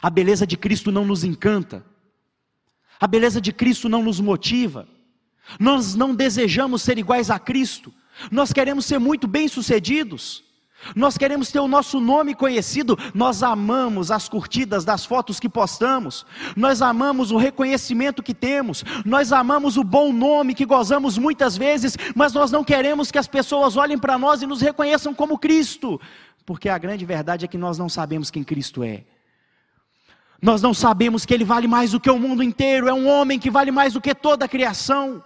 A 0.00 0.08
beleza 0.08 0.46
de 0.46 0.56
Cristo 0.56 0.90
não 0.90 1.04
nos 1.04 1.24
encanta, 1.24 1.84
a 2.98 3.06
beleza 3.06 3.40
de 3.40 3.52
Cristo 3.52 3.88
não 3.88 4.02
nos 4.02 4.20
motiva, 4.20 4.88
nós 5.58 5.94
não 5.94 6.14
desejamos 6.14 6.82
ser 6.82 6.98
iguais 6.98 7.30
a 7.30 7.38
Cristo, 7.38 7.92
nós 8.30 8.52
queremos 8.52 8.86
ser 8.86 8.98
muito 8.98 9.26
bem-sucedidos. 9.26 10.44
Nós 10.96 11.16
queremos 11.16 11.50
ter 11.50 11.60
o 11.60 11.68
nosso 11.68 12.00
nome 12.00 12.34
conhecido, 12.34 12.98
nós 13.14 13.42
amamos 13.42 14.10
as 14.10 14.28
curtidas 14.28 14.84
das 14.84 15.04
fotos 15.04 15.38
que 15.38 15.48
postamos, 15.48 16.26
nós 16.56 16.82
amamos 16.82 17.30
o 17.30 17.36
reconhecimento 17.36 18.22
que 18.22 18.34
temos, 18.34 18.84
nós 19.04 19.32
amamos 19.32 19.76
o 19.76 19.84
bom 19.84 20.12
nome 20.12 20.54
que 20.54 20.66
gozamos 20.66 21.16
muitas 21.16 21.56
vezes, 21.56 21.96
mas 22.14 22.32
nós 22.32 22.50
não 22.50 22.64
queremos 22.64 23.10
que 23.10 23.18
as 23.18 23.28
pessoas 23.28 23.76
olhem 23.76 23.98
para 23.98 24.18
nós 24.18 24.42
e 24.42 24.46
nos 24.46 24.60
reconheçam 24.60 25.14
como 25.14 25.38
Cristo, 25.38 26.00
porque 26.44 26.68
a 26.68 26.78
grande 26.78 27.04
verdade 27.04 27.44
é 27.44 27.48
que 27.48 27.58
nós 27.58 27.78
não 27.78 27.88
sabemos 27.88 28.30
quem 28.30 28.42
Cristo 28.42 28.82
é. 28.82 29.04
Nós 30.40 30.60
não 30.60 30.74
sabemos 30.74 31.24
que 31.24 31.32
Ele 31.32 31.44
vale 31.44 31.68
mais 31.68 31.92
do 31.92 32.00
que 32.00 32.10
o 32.10 32.18
mundo 32.18 32.42
inteiro, 32.42 32.88
é 32.88 32.92
um 32.92 33.08
homem 33.08 33.38
que 33.38 33.50
vale 33.50 33.70
mais 33.70 33.92
do 33.92 34.00
que 34.00 34.12
toda 34.12 34.44
a 34.44 34.48
criação, 34.48 35.22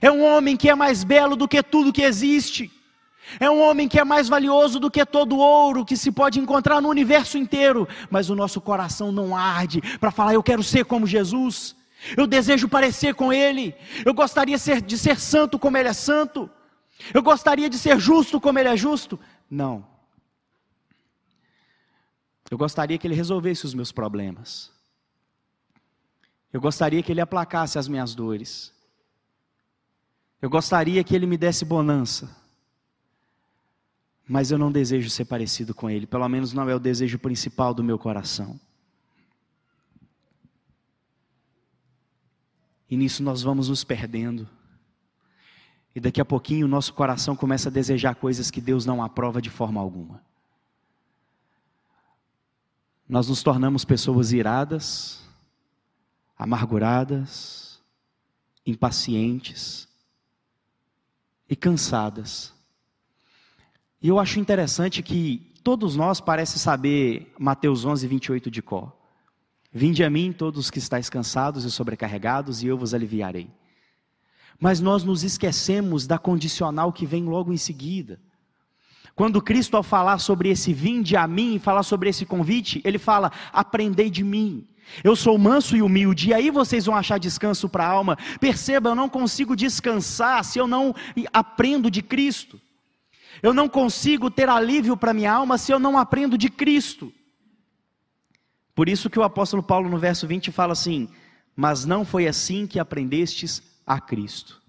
é 0.00 0.10
um 0.10 0.22
homem 0.22 0.56
que 0.56 0.68
é 0.68 0.74
mais 0.74 1.02
belo 1.02 1.34
do 1.34 1.48
que 1.48 1.62
tudo 1.62 1.92
que 1.92 2.02
existe. 2.02 2.70
É 3.40 3.50
um 3.50 3.60
homem 3.62 3.88
que 3.88 3.98
é 3.98 4.04
mais 4.04 4.28
valioso 4.28 4.78
do 4.78 4.90
que 4.90 5.04
todo 5.04 5.38
ouro 5.38 5.84
que 5.84 5.96
se 5.96 6.12
pode 6.12 6.38
encontrar 6.38 6.80
no 6.80 6.88
universo 6.88 7.36
inteiro, 7.38 7.88
mas 8.10 8.30
o 8.30 8.36
nosso 8.36 8.60
coração 8.60 9.10
não 9.10 9.36
arde 9.36 9.80
para 9.98 10.10
falar: 10.10 10.34
eu 10.34 10.42
quero 10.42 10.62
ser 10.62 10.84
como 10.84 11.06
Jesus, 11.06 11.74
eu 12.16 12.26
desejo 12.26 12.68
parecer 12.68 13.14
com 13.14 13.32
Ele, 13.32 13.74
eu 14.04 14.14
gostaria 14.14 14.56
de 14.56 14.98
ser 14.98 15.18
santo 15.18 15.58
como 15.58 15.76
Ele 15.76 15.88
é 15.88 15.92
santo, 15.92 16.48
eu 17.12 17.22
gostaria 17.22 17.68
de 17.68 17.78
ser 17.78 17.98
justo 17.98 18.40
como 18.40 18.58
Ele 18.58 18.68
é 18.68 18.76
justo. 18.76 19.18
Não. 19.50 19.86
Eu 22.50 22.58
gostaria 22.58 22.98
que 22.98 23.06
Ele 23.06 23.14
resolvesse 23.14 23.64
os 23.64 23.74
meus 23.74 23.90
problemas, 23.90 24.70
eu 26.52 26.60
gostaria 26.60 27.02
que 27.02 27.10
Ele 27.10 27.20
aplacasse 27.20 27.78
as 27.78 27.88
minhas 27.88 28.14
dores, 28.14 28.72
eu 30.40 30.50
gostaria 30.50 31.02
que 31.02 31.16
Ele 31.16 31.26
me 31.26 31.38
desse 31.38 31.64
bonança 31.64 32.43
mas 34.26 34.50
eu 34.50 34.58
não 34.58 34.72
desejo 34.72 35.10
ser 35.10 35.26
parecido 35.26 35.74
com 35.74 35.90
Ele, 35.90 36.06
pelo 36.06 36.28
menos 36.28 36.52
não 36.52 36.68
é 36.68 36.74
o 36.74 36.80
desejo 36.80 37.18
principal 37.18 37.74
do 37.74 37.84
meu 37.84 37.98
coração. 37.98 38.58
E 42.90 42.96
nisso 42.96 43.22
nós 43.22 43.42
vamos 43.42 43.68
nos 43.68 43.84
perdendo. 43.84 44.48
E 45.94 46.00
daqui 46.00 46.20
a 46.20 46.24
pouquinho 46.24 46.66
o 46.66 46.68
nosso 46.68 46.92
coração 46.94 47.36
começa 47.36 47.68
a 47.68 47.72
desejar 47.72 48.14
coisas 48.14 48.50
que 48.50 48.60
Deus 48.60 48.86
não 48.86 49.02
aprova 49.02 49.40
de 49.40 49.50
forma 49.50 49.80
alguma. 49.80 50.22
Nós 53.06 53.28
nos 53.28 53.42
tornamos 53.42 53.84
pessoas 53.84 54.32
iradas, 54.32 55.22
amarguradas, 56.38 57.82
impacientes 58.66 59.86
e 61.48 61.54
cansadas 61.54 62.53
e 64.04 64.08
eu 64.08 64.18
acho 64.18 64.38
interessante 64.38 65.02
que 65.02 65.50
todos 65.62 65.96
nós 65.96 66.20
parece 66.20 66.58
saber 66.58 67.32
Mateus 67.38 67.86
11, 67.86 68.06
28 68.06 68.50
de 68.50 68.60
cor. 68.60 68.92
Vinde 69.72 70.04
a 70.04 70.10
mim 70.10 70.30
todos 70.30 70.70
que 70.70 70.78
estáis 70.78 71.08
cansados 71.08 71.64
e 71.64 71.70
sobrecarregados, 71.70 72.62
e 72.62 72.66
eu 72.66 72.76
vos 72.76 72.92
aliviarei. 72.92 73.48
Mas 74.60 74.78
nós 74.78 75.04
nos 75.04 75.24
esquecemos 75.24 76.06
da 76.06 76.18
condicional 76.18 76.92
que 76.92 77.06
vem 77.06 77.24
logo 77.24 77.50
em 77.50 77.56
seguida. 77.56 78.20
Quando 79.16 79.40
Cristo, 79.40 79.74
ao 79.74 79.82
falar 79.82 80.18
sobre 80.18 80.50
esse 80.50 80.74
vinde 80.74 81.16
a 81.16 81.26
mim, 81.26 81.58
falar 81.58 81.82
sobre 81.82 82.10
esse 82.10 82.26
convite, 82.26 82.82
ele 82.84 82.98
fala: 82.98 83.32
aprendei 83.54 84.10
de 84.10 84.22
mim. 84.22 84.68
Eu 85.02 85.16
sou 85.16 85.38
manso 85.38 85.78
e 85.78 85.80
humilde, 85.80 86.28
e 86.28 86.34
aí 86.34 86.50
vocês 86.50 86.84
vão 86.84 86.94
achar 86.94 87.16
descanso 87.16 87.70
para 87.70 87.86
a 87.86 87.90
alma. 87.90 88.18
Perceba, 88.38 88.90
eu 88.90 88.94
não 88.94 89.08
consigo 89.08 89.56
descansar 89.56 90.44
se 90.44 90.58
eu 90.58 90.66
não 90.66 90.94
aprendo 91.32 91.90
de 91.90 92.02
Cristo. 92.02 92.60
Eu 93.42 93.54
não 93.54 93.68
consigo 93.68 94.30
ter 94.30 94.48
alívio 94.48 94.96
para 94.96 95.14
minha 95.14 95.32
alma 95.32 95.58
se 95.58 95.72
eu 95.72 95.78
não 95.78 95.98
aprendo 95.98 96.38
de 96.38 96.48
Cristo. 96.48 97.12
Por 98.74 98.88
isso 98.88 99.08
que 99.08 99.18
o 99.18 99.22
apóstolo 99.22 99.62
Paulo 99.62 99.88
no 99.88 99.98
verso 99.98 100.26
20 100.26 100.50
fala 100.50 100.72
assim: 100.72 101.08
"Mas 101.54 101.84
não 101.84 102.04
foi 102.04 102.26
assim 102.26 102.66
que 102.66 102.78
aprendestes 102.78 103.62
a 103.86 104.00
Cristo". 104.00 104.62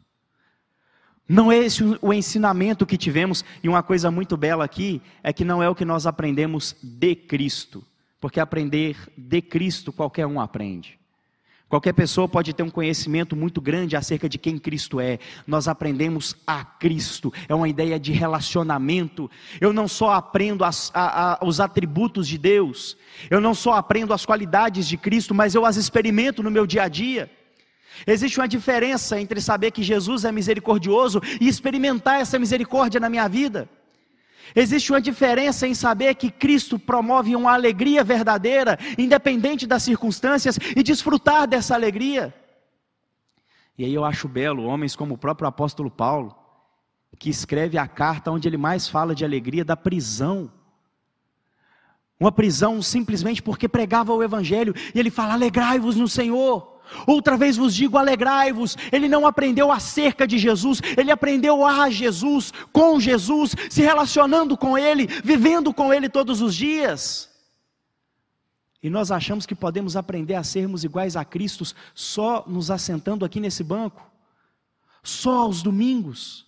Não 1.27 1.51
é 1.51 1.57
esse 1.57 1.83
o 2.01 2.13
ensinamento 2.13 2.85
que 2.85 2.97
tivemos, 2.97 3.43
e 3.63 3.67
uma 3.67 3.81
coisa 3.81 4.11
muito 4.11 4.37
bela 4.37 4.63
aqui 4.63 5.01
é 5.23 5.33
que 5.33 5.43
não 5.43 5.61
é 5.61 5.67
o 5.67 5.73
que 5.73 5.83
nós 5.83 6.05
aprendemos 6.05 6.75
de 6.83 7.15
Cristo, 7.15 7.83
porque 8.21 8.39
aprender 8.39 8.95
de 9.17 9.41
Cristo 9.41 9.91
qualquer 9.91 10.27
um 10.27 10.39
aprende. 10.39 10.99
Qualquer 11.75 11.91
pessoa 11.91 12.25
pode 12.25 12.53
ter 12.53 12.63
um 12.63 12.69
conhecimento 12.69 13.35
muito 13.35 13.59
grande 13.59 13.97
acerca 13.97 14.29
de 14.29 14.37
quem 14.37 14.57
Cristo 14.57 14.97
é. 14.97 15.19
Nós 15.45 15.67
aprendemos 15.67 16.33
a 16.47 16.63
Cristo. 16.63 17.33
É 17.49 17.53
uma 17.53 17.67
ideia 17.67 17.99
de 17.99 18.13
relacionamento. 18.13 19.29
Eu 19.59 19.73
não 19.73 19.85
só 19.85 20.13
aprendo 20.13 20.63
as, 20.63 20.89
a, 20.93 21.33
a, 21.33 21.45
os 21.45 21.59
atributos 21.59 22.29
de 22.29 22.37
Deus, 22.37 22.95
eu 23.29 23.41
não 23.41 23.53
só 23.53 23.73
aprendo 23.73 24.13
as 24.13 24.25
qualidades 24.25 24.87
de 24.87 24.95
Cristo, 24.95 25.35
mas 25.35 25.53
eu 25.53 25.65
as 25.65 25.75
experimento 25.75 26.41
no 26.41 26.49
meu 26.49 26.65
dia 26.65 26.83
a 26.83 26.87
dia. 26.87 27.29
Existe 28.07 28.39
uma 28.39 28.47
diferença 28.47 29.19
entre 29.19 29.41
saber 29.41 29.71
que 29.71 29.83
Jesus 29.83 30.23
é 30.23 30.31
misericordioso 30.31 31.21
e 31.41 31.49
experimentar 31.49 32.21
essa 32.21 32.39
misericórdia 32.39 33.01
na 33.01 33.09
minha 33.09 33.27
vida. 33.27 33.67
Existe 34.53 34.91
uma 34.91 35.01
diferença 35.01 35.65
em 35.65 35.73
saber 35.73 36.15
que 36.15 36.29
Cristo 36.29 36.77
promove 36.77 37.35
uma 37.35 37.53
alegria 37.53 38.03
verdadeira, 38.03 38.77
independente 38.97 39.65
das 39.65 39.83
circunstâncias, 39.83 40.59
e 40.75 40.83
desfrutar 40.83 41.47
dessa 41.47 41.73
alegria. 41.73 42.33
E 43.77 43.83
aí 43.85 43.93
eu 43.93 44.05
acho 44.05 44.27
belo 44.27 44.63
homens 44.63 44.95
como 44.95 45.15
o 45.15 45.17
próprio 45.17 45.47
apóstolo 45.47 45.89
Paulo, 45.89 46.35
que 47.17 47.29
escreve 47.29 47.77
a 47.77 47.87
carta 47.87 48.31
onde 48.31 48.47
ele 48.47 48.57
mais 48.57 48.87
fala 48.87 49.15
de 49.15 49.23
alegria 49.23 49.65
da 49.65 49.75
prisão. 49.75 50.51
Uma 52.19 52.31
prisão 52.31 52.81
simplesmente 52.81 53.41
porque 53.41 53.67
pregava 53.67 54.13
o 54.13 54.23
evangelho, 54.23 54.73
e 54.93 54.99
ele 54.99 55.09
fala: 55.09 55.33
alegrai-vos 55.33 55.95
no 55.95 56.07
Senhor. 56.07 56.74
Outra 57.07 57.37
vez 57.37 57.57
vos 57.57 57.75
digo: 57.75 57.97
alegrai-vos. 57.97 58.77
Ele 58.91 59.07
não 59.07 59.25
aprendeu 59.25 59.71
acerca 59.71 60.27
de 60.27 60.37
Jesus, 60.37 60.81
ele 60.97 61.11
aprendeu 61.11 61.65
a 61.65 61.89
Jesus, 61.89 62.51
com 62.71 62.99
Jesus, 62.99 63.55
se 63.69 63.81
relacionando 63.81 64.57
com 64.57 64.77
Ele, 64.77 65.07
vivendo 65.23 65.73
com 65.73 65.93
Ele 65.93 66.09
todos 66.09 66.41
os 66.41 66.55
dias. 66.55 67.29
E 68.85 68.89
nós 68.89 69.09
achamos 69.09 69.47
que 69.47 69.55
podemos 69.55 69.95
aprender 69.95 70.35
a 70.35 70.43
sermos 70.43 70.83
iguais 70.83 71.15
a 71.15 71.25
Cristo 71.25 71.65
só 71.95 72.43
nos 72.45 72.69
assentando 72.69 73.25
aqui 73.25 73.39
nesse 73.39 73.63
banco, 73.63 74.07
só 75.01 75.39
aos 75.39 75.63
domingos. 75.63 76.45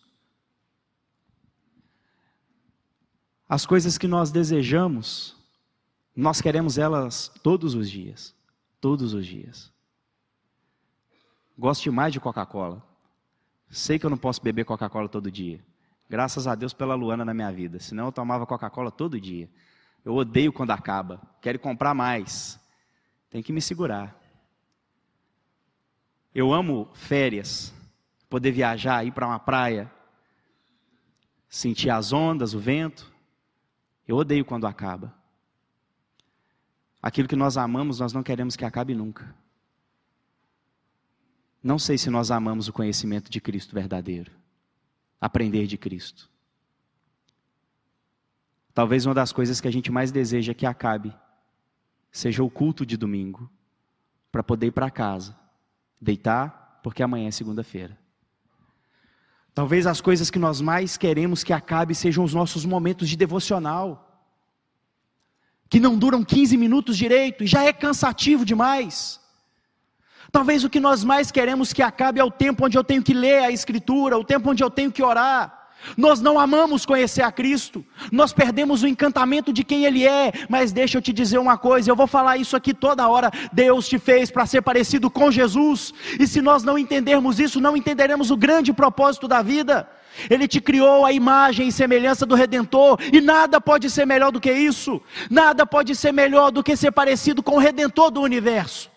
As 3.49 3.65
coisas 3.65 3.97
que 3.97 4.07
nós 4.07 4.29
desejamos, 4.29 5.35
nós 6.15 6.41
queremos 6.41 6.77
elas 6.77 7.31
todos 7.41 7.73
os 7.73 7.89
dias, 7.89 8.35
todos 8.79 9.13
os 9.13 9.25
dias. 9.25 9.71
Gosto 11.57 11.83
demais 11.83 12.13
de 12.13 12.19
Coca-Cola. 12.19 12.83
Sei 13.69 13.97
que 13.97 14.05
eu 14.05 14.09
não 14.09 14.17
posso 14.17 14.41
beber 14.41 14.63
Coca-Cola 14.63 15.09
todo 15.09 15.31
dia. 15.31 15.59
Graças 16.09 16.45
a 16.45 16.53
Deus 16.53 16.73
pela 16.73 16.93
Luana 16.93 17.25
na 17.25 17.33
minha 17.33 17.51
vida. 17.51 17.79
Senão 17.79 18.05
eu 18.05 18.11
tomava 18.11 18.45
Coca-Cola 18.45 18.91
todo 18.91 19.19
dia. 19.19 19.49
Eu 20.05 20.15
odeio 20.15 20.53
quando 20.53 20.71
acaba. 20.71 21.19
Quero 21.41 21.57
comprar 21.59 21.93
mais. 21.93 22.59
Tem 23.29 23.41
que 23.41 23.51
me 23.51 23.61
segurar. 23.61 24.15
Eu 26.33 26.53
amo 26.53 26.87
férias, 26.93 27.73
poder 28.29 28.51
viajar, 28.51 29.03
ir 29.03 29.11
para 29.11 29.25
uma 29.25 29.39
praia, 29.39 29.91
sentir 31.49 31.89
as 31.89 32.13
ondas, 32.13 32.53
o 32.53 32.59
vento. 32.59 33.11
Eu 34.07 34.17
odeio 34.17 34.45
quando 34.45 34.67
acaba. 34.67 35.13
Aquilo 37.01 37.27
que 37.27 37.35
nós 37.35 37.57
amamos, 37.57 37.99
nós 37.99 38.13
não 38.13 38.21
queremos 38.21 38.55
que 38.55 38.63
acabe 38.63 38.93
nunca. 38.93 39.35
Não 41.67 41.77
sei 41.77 41.97
se 41.97 42.09
nós 42.09 42.31
amamos 42.31 42.69
o 42.69 42.71
conhecimento 42.71 43.29
de 43.29 43.41
Cristo 43.41 43.75
verdadeiro, 43.75 44.31
aprender 45.19 45.67
de 45.67 45.77
Cristo. 45.77 46.29
Talvez 48.73 49.05
uma 49.05 49.13
das 49.13 49.33
coisas 49.33 49.59
que 49.59 49.67
a 49.67 49.71
gente 49.71 49.91
mais 49.91 50.09
deseja 50.09 50.53
que 50.53 50.65
acabe 50.65 51.13
seja 52.09 52.41
o 52.41 52.49
culto 52.49 52.85
de 52.85 52.95
domingo, 52.95 53.51
para 54.31 54.41
poder 54.41 54.67
ir 54.67 54.71
para 54.71 54.89
casa, 54.89 55.37
deitar, 55.99 56.79
porque 56.81 57.03
amanhã 57.03 57.27
é 57.27 57.31
segunda-feira. 57.31 57.99
Talvez 59.53 59.85
as 59.85 59.99
coisas 59.99 60.31
que 60.31 60.39
nós 60.39 60.61
mais 60.61 60.95
queremos 60.95 61.43
que 61.43 61.51
acabe 61.51 61.93
sejam 61.93 62.23
os 62.23 62.33
nossos 62.33 62.63
momentos 62.63 63.09
de 63.09 63.17
devocional, 63.17 64.25
que 65.67 65.81
não 65.81 65.99
duram 65.99 66.23
15 66.23 66.55
minutos 66.55 66.97
direito 66.97 67.43
e 67.43 67.47
já 67.47 67.61
é 67.65 67.73
cansativo 67.73 68.45
demais. 68.45 69.19
Talvez 70.31 70.63
o 70.63 70.69
que 70.69 70.79
nós 70.79 71.03
mais 71.03 71.31
queremos 71.31 71.73
que 71.73 71.81
acabe 71.81 72.19
é 72.19 72.23
o 72.23 72.31
tempo 72.31 72.65
onde 72.65 72.77
eu 72.77 72.83
tenho 72.83 73.03
que 73.03 73.13
ler 73.13 73.43
a 73.43 73.51
Escritura, 73.51 74.17
o 74.17 74.23
tempo 74.23 74.51
onde 74.51 74.63
eu 74.63 74.69
tenho 74.69 74.91
que 74.91 75.03
orar. 75.03 75.57
Nós 75.95 76.19
não 76.19 76.39
amamos 76.39 76.85
conhecer 76.85 77.21
a 77.21 77.31
Cristo, 77.31 77.85
nós 78.11 78.33
perdemos 78.33 78.83
o 78.83 78.87
encantamento 78.87 79.53
de 79.53 79.63
quem 79.63 79.85
Ele 79.85 80.05
é, 80.05 80.33
mas 80.49 80.71
deixa 80.71 80.97
eu 80.97 81.01
te 81.01 81.13
dizer 81.13 81.37
uma 81.37 81.57
coisa, 81.57 81.89
eu 81.89 81.95
vou 81.95 82.07
falar 82.07 82.37
isso 82.37 82.55
aqui 82.55 82.73
toda 82.73 83.07
hora. 83.07 83.31
Deus 83.53 83.87
te 83.87 83.97
fez 83.99 84.29
para 84.31 84.45
ser 84.45 84.61
parecido 84.61 85.09
com 85.09 85.31
Jesus, 85.31 85.93
e 86.19 86.27
se 86.27 86.41
nós 86.41 86.63
não 86.63 86.77
entendermos 86.77 87.39
isso, 87.39 87.61
não 87.61 87.77
entenderemos 87.77 88.31
o 88.31 88.37
grande 88.37 88.73
propósito 88.73 89.27
da 89.27 89.41
vida. 89.41 89.87
Ele 90.29 90.47
te 90.47 90.59
criou 90.59 91.05
a 91.05 91.13
imagem 91.13 91.67
e 91.67 91.71
semelhança 91.71 92.25
do 92.25 92.35
Redentor, 92.35 92.99
e 93.13 93.21
nada 93.21 93.61
pode 93.61 93.89
ser 93.89 94.05
melhor 94.05 94.31
do 94.31 94.41
que 94.41 94.51
isso, 94.51 95.01
nada 95.29 95.65
pode 95.65 95.95
ser 95.95 96.11
melhor 96.11 96.51
do 96.51 96.63
que 96.63 96.75
ser 96.75 96.91
parecido 96.91 97.43
com 97.43 97.55
o 97.55 97.59
Redentor 97.59 98.09
do 98.09 98.21
universo. 98.21 98.96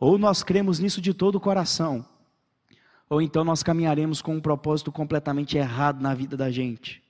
Ou 0.00 0.16
nós 0.16 0.42
cremos 0.42 0.78
nisso 0.78 0.98
de 0.98 1.12
todo 1.12 1.34
o 1.34 1.40
coração, 1.40 2.06
ou 3.08 3.20
então 3.20 3.44
nós 3.44 3.62
caminharemos 3.62 4.22
com 4.22 4.34
um 4.34 4.40
propósito 4.40 4.90
completamente 4.90 5.58
errado 5.58 6.00
na 6.00 6.14
vida 6.14 6.38
da 6.38 6.50
gente. 6.50 7.02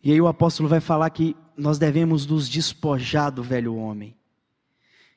E 0.00 0.12
aí 0.12 0.20
o 0.20 0.28
apóstolo 0.28 0.68
vai 0.68 0.78
falar 0.78 1.10
que 1.10 1.36
nós 1.56 1.76
devemos 1.76 2.24
nos 2.24 2.48
despojar 2.48 3.32
do 3.32 3.42
velho 3.42 3.74
homem, 3.74 4.14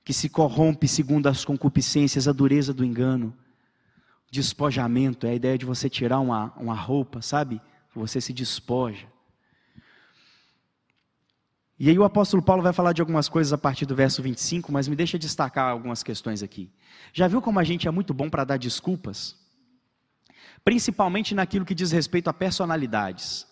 que 0.03 0.11
se 0.11 0.27
corrompe 0.27 0.87
segundo 0.87 1.27
as 1.27 1.45
concupiscências, 1.45 2.27
a 2.27 2.31
dureza 2.31 2.73
do 2.73 2.83
engano. 2.83 3.31
Despojamento 4.31 5.27
é 5.27 5.31
a 5.31 5.35
ideia 5.35 5.57
de 5.57 5.65
você 5.65 5.87
tirar 5.87 6.19
uma, 6.19 6.51
uma 6.57 6.73
roupa, 6.73 7.21
sabe? 7.21 7.61
Você 7.93 8.19
se 8.19 8.33
despoja. 8.33 9.05
E 11.79 11.89
aí 11.89 11.97
o 11.97 12.03
apóstolo 12.03 12.43
Paulo 12.43 12.61
vai 12.61 12.73
falar 12.73 12.91
de 12.91 13.01
algumas 13.01 13.29
coisas 13.29 13.53
a 13.53 13.57
partir 13.57 13.85
do 13.85 13.95
verso 13.95 14.21
25, 14.21 14.69
mas 14.69 14.89
me 14.89 14.97
deixa 14.97 15.17
destacar 15.17 15.69
algumas 15.69 16.03
questões 16.03 16.43
aqui. 16.43 16.69
Já 17.13 17.25
viu 17.25 17.41
como 17.41 17.57
a 17.57 17.63
gente 17.63 17.87
é 17.87 17.91
muito 17.91 18.13
bom 18.13 18.29
para 18.29 18.43
dar 18.43 18.57
desculpas? 18.57 19.37
Principalmente 20.61 21.33
naquilo 21.33 21.63
que 21.63 21.73
diz 21.73 21.89
respeito 21.89 22.29
a 22.29 22.33
personalidades. 22.33 23.47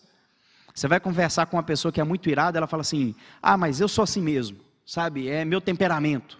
Você 0.74 0.86
vai 0.86 1.00
conversar 1.00 1.46
com 1.46 1.56
uma 1.56 1.62
pessoa 1.62 1.90
que 1.90 2.02
é 2.02 2.04
muito 2.04 2.28
irada, 2.28 2.58
ela 2.58 2.66
fala 2.66 2.82
assim: 2.82 3.14
"Ah, 3.40 3.56
mas 3.56 3.80
eu 3.80 3.88
sou 3.88 4.02
assim 4.02 4.20
mesmo", 4.20 4.58
sabe? 4.84 5.30
É 5.30 5.42
meu 5.42 5.60
temperamento. 5.60 6.38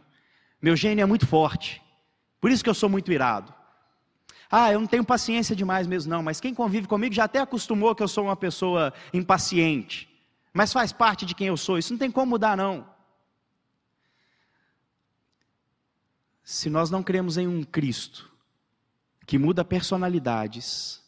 Meu 0.61 0.76
gênio 0.76 1.02
é 1.02 1.07
muito 1.07 1.26
forte. 1.26 1.80
Por 2.38 2.50
isso 2.50 2.62
que 2.62 2.68
eu 2.68 2.75
sou 2.75 2.90
muito 2.90 3.11
irado. 3.11 3.54
Ah, 4.50 4.71
eu 4.71 4.78
não 4.78 4.87
tenho 4.87 5.04
paciência 5.04 5.57
demais 5.57 5.87
mesmo 5.87 6.11
não, 6.11 6.23
mas 6.23 6.38
quem 6.38 6.54
convive 6.54 6.87
comigo 6.87 7.14
já 7.14 7.25
até 7.25 7.38
acostumou 7.38 7.95
que 7.95 8.02
eu 8.02 8.09
sou 8.09 8.25
uma 8.25 8.37
pessoa 8.37 8.92
impaciente 9.12 10.07
mas 10.58 10.72
faz 10.72 10.92
parte 10.92 11.24
de 11.24 11.36
quem 11.36 11.46
eu 11.46 11.56
sou, 11.56 11.78
isso 11.78 11.92
não 11.92 11.98
tem 11.98 12.10
como 12.10 12.30
mudar, 12.30 12.56
não. 12.56 12.84
Se 16.42 16.68
nós 16.68 16.90
não 16.90 17.00
cremos 17.00 17.36
em 17.36 17.46
um 17.46 17.62
Cristo 17.62 18.28
que 19.24 19.38
muda 19.38 19.64
personalidades, 19.64 21.00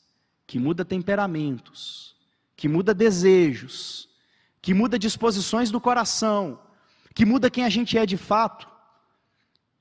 que 0.47 0.57
muda 0.57 0.85
temperamentos, 0.85 2.15
que 2.55 2.69
muda 2.69 2.95
desejos, 2.95 4.09
que 4.63 4.73
muda 4.73 4.97
disposições 4.97 5.69
do 5.69 5.81
coração, 5.81 6.63
que 7.13 7.27
muda 7.27 7.51
quem 7.51 7.65
a 7.65 7.69
gente 7.69 7.99
é 7.99 8.07
de 8.07 8.17
fato, 8.17 8.69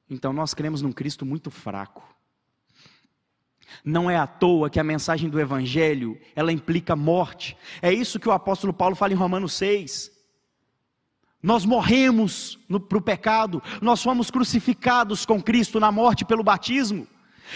então 0.10 0.34
nós 0.34 0.56
cremos 0.56 0.82
num 0.82 0.91
Cristo 0.91 1.28
muito 1.28 1.52
fraco. 1.52 2.02
Não 3.84 4.10
é 4.10 4.18
à 4.18 4.28
toa 4.28 4.70
que 4.70 4.80
a 4.80 4.84
mensagem 4.84 5.30
do 5.30 5.40
evangelho, 5.40 6.20
ela 6.36 6.52
implica 6.52 6.96
morte. 6.96 7.58
É 7.82 7.94
isso 7.94 8.20
que 8.20 8.30
o 8.30 8.32
apóstolo 8.32 8.74
Paulo 8.74 8.96
fala 8.96 9.14
em 9.14 9.18
Romanos 9.18 9.54
6. 9.54 10.12
Nós 11.42 11.66
morremos 11.66 12.60
para 12.88 12.98
o 12.98 13.02
pecado, 13.02 13.64
nós 13.82 14.04
fomos 14.04 14.30
crucificados 14.30 15.26
com 15.26 15.42
Cristo 15.42 15.80
na 15.80 15.92
morte 15.92 16.26
pelo 16.26 16.44
batismo. 16.44 17.08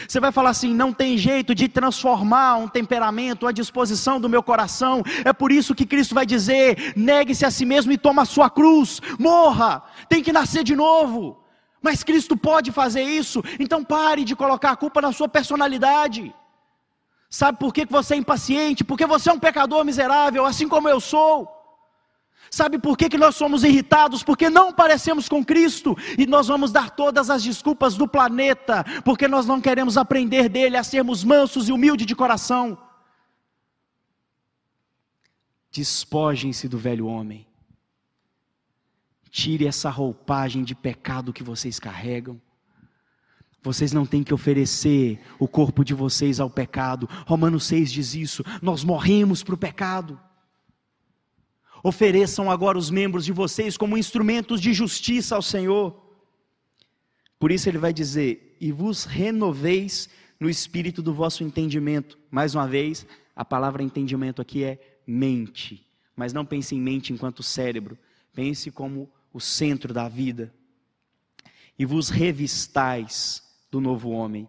Você 0.07 0.19
vai 0.19 0.31
falar 0.31 0.51
assim: 0.51 0.73
não 0.73 0.93
tem 0.93 1.17
jeito 1.17 1.53
de 1.53 1.67
transformar 1.67 2.55
um 2.55 2.67
temperamento, 2.67 3.45
a 3.45 3.51
disposição 3.51 4.19
do 4.19 4.29
meu 4.29 4.41
coração. 4.41 5.03
É 5.23 5.33
por 5.33 5.51
isso 5.51 5.75
que 5.75 5.85
Cristo 5.85 6.15
vai 6.15 6.25
dizer: 6.25 6.93
negue-se 6.95 7.45
a 7.45 7.51
si 7.51 7.65
mesmo 7.65 7.91
e 7.91 7.97
toma 7.97 8.23
a 8.23 8.25
sua 8.25 8.49
cruz, 8.49 9.01
morra, 9.19 9.83
tem 10.09 10.23
que 10.23 10.31
nascer 10.31 10.63
de 10.63 10.75
novo. 10.75 11.42
Mas 11.83 12.01
Cristo 12.01 12.37
pode 12.37 12.71
fazer 12.71 13.03
isso, 13.03 13.43
então 13.59 13.83
pare 13.83 14.23
de 14.23 14.37
colocar 14.37 14.71
a 14.71 14.75
culpa 14.77 15.01
na 15.01 15.11
sua 15.11 15.27
personalidade. 15.27 16.33
Sabe 17.29 17.59
por 17.59 17.73
que 17.73 17.85
você 17.85 18.13
é 18.13 18.17
impaciente? 18.17 18.85
Porque 18.85 19.05
você 19.05 19.29
é 19.29 19.33
um 19.33 19.39
pecador 19.39 19.83
miserável, 19.83 20.45
assim 20.45 20.69
como 20.69 20.87
eu 20.87 21.01
sou. 21.01 21.51
Sabe 22.49 22.77
por 22.79 22.95
que, 22.95 23.17
nós 23.17 23.35
somos 23.35 23.63
irritados? 23.63 24.23
Porque 24.23 24.49
não 24.49 24.71
parecemos 24.71 25.27
com 25.27 25.43
Cristo 25.43 25.97
e 26.17 26.25
nós 26.25 26.47
vamos 26.47 26.71
dar 26.71 26.91
todas 26.91 27.29
as 27.29 27.43
desculpas 27.43 27.95
do 27.95 28.07
planeta, 28.07 28.85
porque 29.03 29.27
nós 29.27 29.45
não 29.45 29.59
queremos 29.59 29.97
aprender 29.97 30.47
dele 30.47 30.77
a 30.77 30.83
sermos 30.83 31.23
mansos 31.23 31.67
e 31.67 31.71
humildes 31.71 32.05
de 32.05 32.15
coração. 32.15 32.77
Despojem-se 35.71 36.69
do 36.69 36.77
velho 36.77 37.07
homem 37.07 37.47
Tire 39.35 39.65
essa 39.65 39.89
roupagem 39.89 40.63
de 40.63 40.75
pecado 40.75 41.33
que 41.33 41.41
vocês 41.41 41.79
carregam. 41.79 42.39
Vocês 43.63 43.91
não 43.91 44.05
têm 44.05 44.21
que 44.21 44.31
oferecer 44.31 45.19
o 45.39 45.47
corpo 45.47 45.83
de 45.83 45.91
vocês 45.95 46.39
ao 46.39 46.51
pecado. 46.51 47.09
Romanos 47.25 47.63
6 47.63 47.91
diz 47.91 48.13
isso. 48.13 48.43
Nós 48.61 48.83
morremos 48.83 49.41
para 49.41 49.55
o 49.55 49.57
pecado. 49.57 50.19
Ofereçam 51.83 52.51
agora 52.51 52.77
os 52.77 52.91
membros 52.91 53.25
de 53.25 53.31
vocês 53.31 53.75
como 53.75 53.97
instrumentos 53.97 54.61
de 54.61 54.71
justiça 54.71 55.35
ao 55.35 55.41
Senhor. 55.41 55.99
Por 57.39 57.51
isso 57.51 57.67
ele 57.67 57.79
vai 57.79 57.91
dizer: 57.91 58.55
E 58.61 58.71
vos 58.71 59.03
renoveis 59.03 60.09
no 60.39 60.47
espírito 60.47 61.01
do 61.01 61.11
vosso 61.11 61.43
entendimento. 61.43 62.19
Mais 62.29 62.53
uma 62.53 62.67
vez, 62.67 63.03
a 63.35 63.43
palavra 63.43 63.81
entendimento 63.81 64.43
aqui 64.43 64.63
é 64.63 64.99
mente. 65.07 65.83
Mas 66.15 66.33
não 66.33 66.45
pense 66.45 66.75
em 66.75 66.79
mente 66.79 67.11
enquanto 67.11 67.41
cérebro. 67.41 67.97
Pense 68.31 68.69
como 68.69 69.09
o 69.33 69.39
centro 69.39 69.93
da 69.93 70.07
vida, 70.07 70.53
e 71.77 71.85
vos 71.85 72.09
revistais 72.09 73.41
do 73.71 73.81
novo 73.81 74.11
homem, 74.11 74.47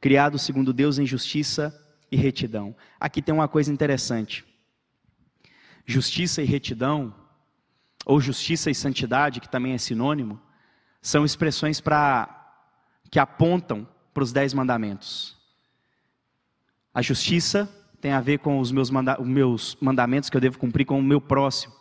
criado 0.00 0.38
segundo 0.38 0.72
Deus 0.72 0.98
em 0.98 1.06
justiça 1.06 1.78
e 2.10 2.16
retidão. 2.16 2.74
Aqui 2.98 3.20
tem 3.20 3.34
uma 3.34 3.46
coisa 3.46 3.70
interessante. 3.70 4.44
Justiça 5.84 6.40
e 6.42 6.46
retidão, 6.46 7.14
ou 8.04 8.20
justiça 8.20 8.70
e 8.70 8.74
santidade, 8.74 9.40
que 9.40 9.48
também 9.48 9.74
é 9.74 9.78
sinônimo, 9.78 10.40
são 11.00 11.24
expressões 11.24 11.80
para 11.80 12.38
que 13.10 13.18
apontam 13.18 13.86
para 14.14 14.22
os 14.22 14.32
dez 14.32 14.54
mandamentos. 14.54 15.36
A 16.94 17.02
justiça 17.02 17.68
tem 18.00 18.12
a 18.12 18.20
ver 18.20 18.38
com 18.38 18.58
os 18.58 18.72
meus, 18.72 18.90
manda 18.90 19.20
os 19.20 19.28
meus 19.28 19.76
mandamentos 19.80 20.28
que 20.28 20.36
eu 20.36 20.40
devo 20.40 20.58
cumprir 20.58 20.84
com 20.84 20.98
o 20.98 21.02
meu 21.02 21.20
próximo, 21.20 21.74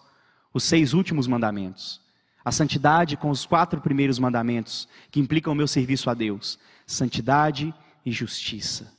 os 0.54 0.64
seis 0.64 0.94
últimos 0.94 1.28
mandamentos. 1.28 2.02
A 2.44 2.52
santidade 2.52 3.16
com 3.18 3.30
os 3.30 3.46
quatro 3.46 3.80
primeiros 3.80 4.18
mandamentos, 4.18 4.88
que 5.12 5.20
implicam 5.20 5.54
o 5.54 5.56
meu 5.56 5.68
serviço 5.68 6.10
a 6.10 6.14
Deus: 6.14 6.58
santidade 6.86 7.74
e 8.06 8.12
justiça. 8.12 8.92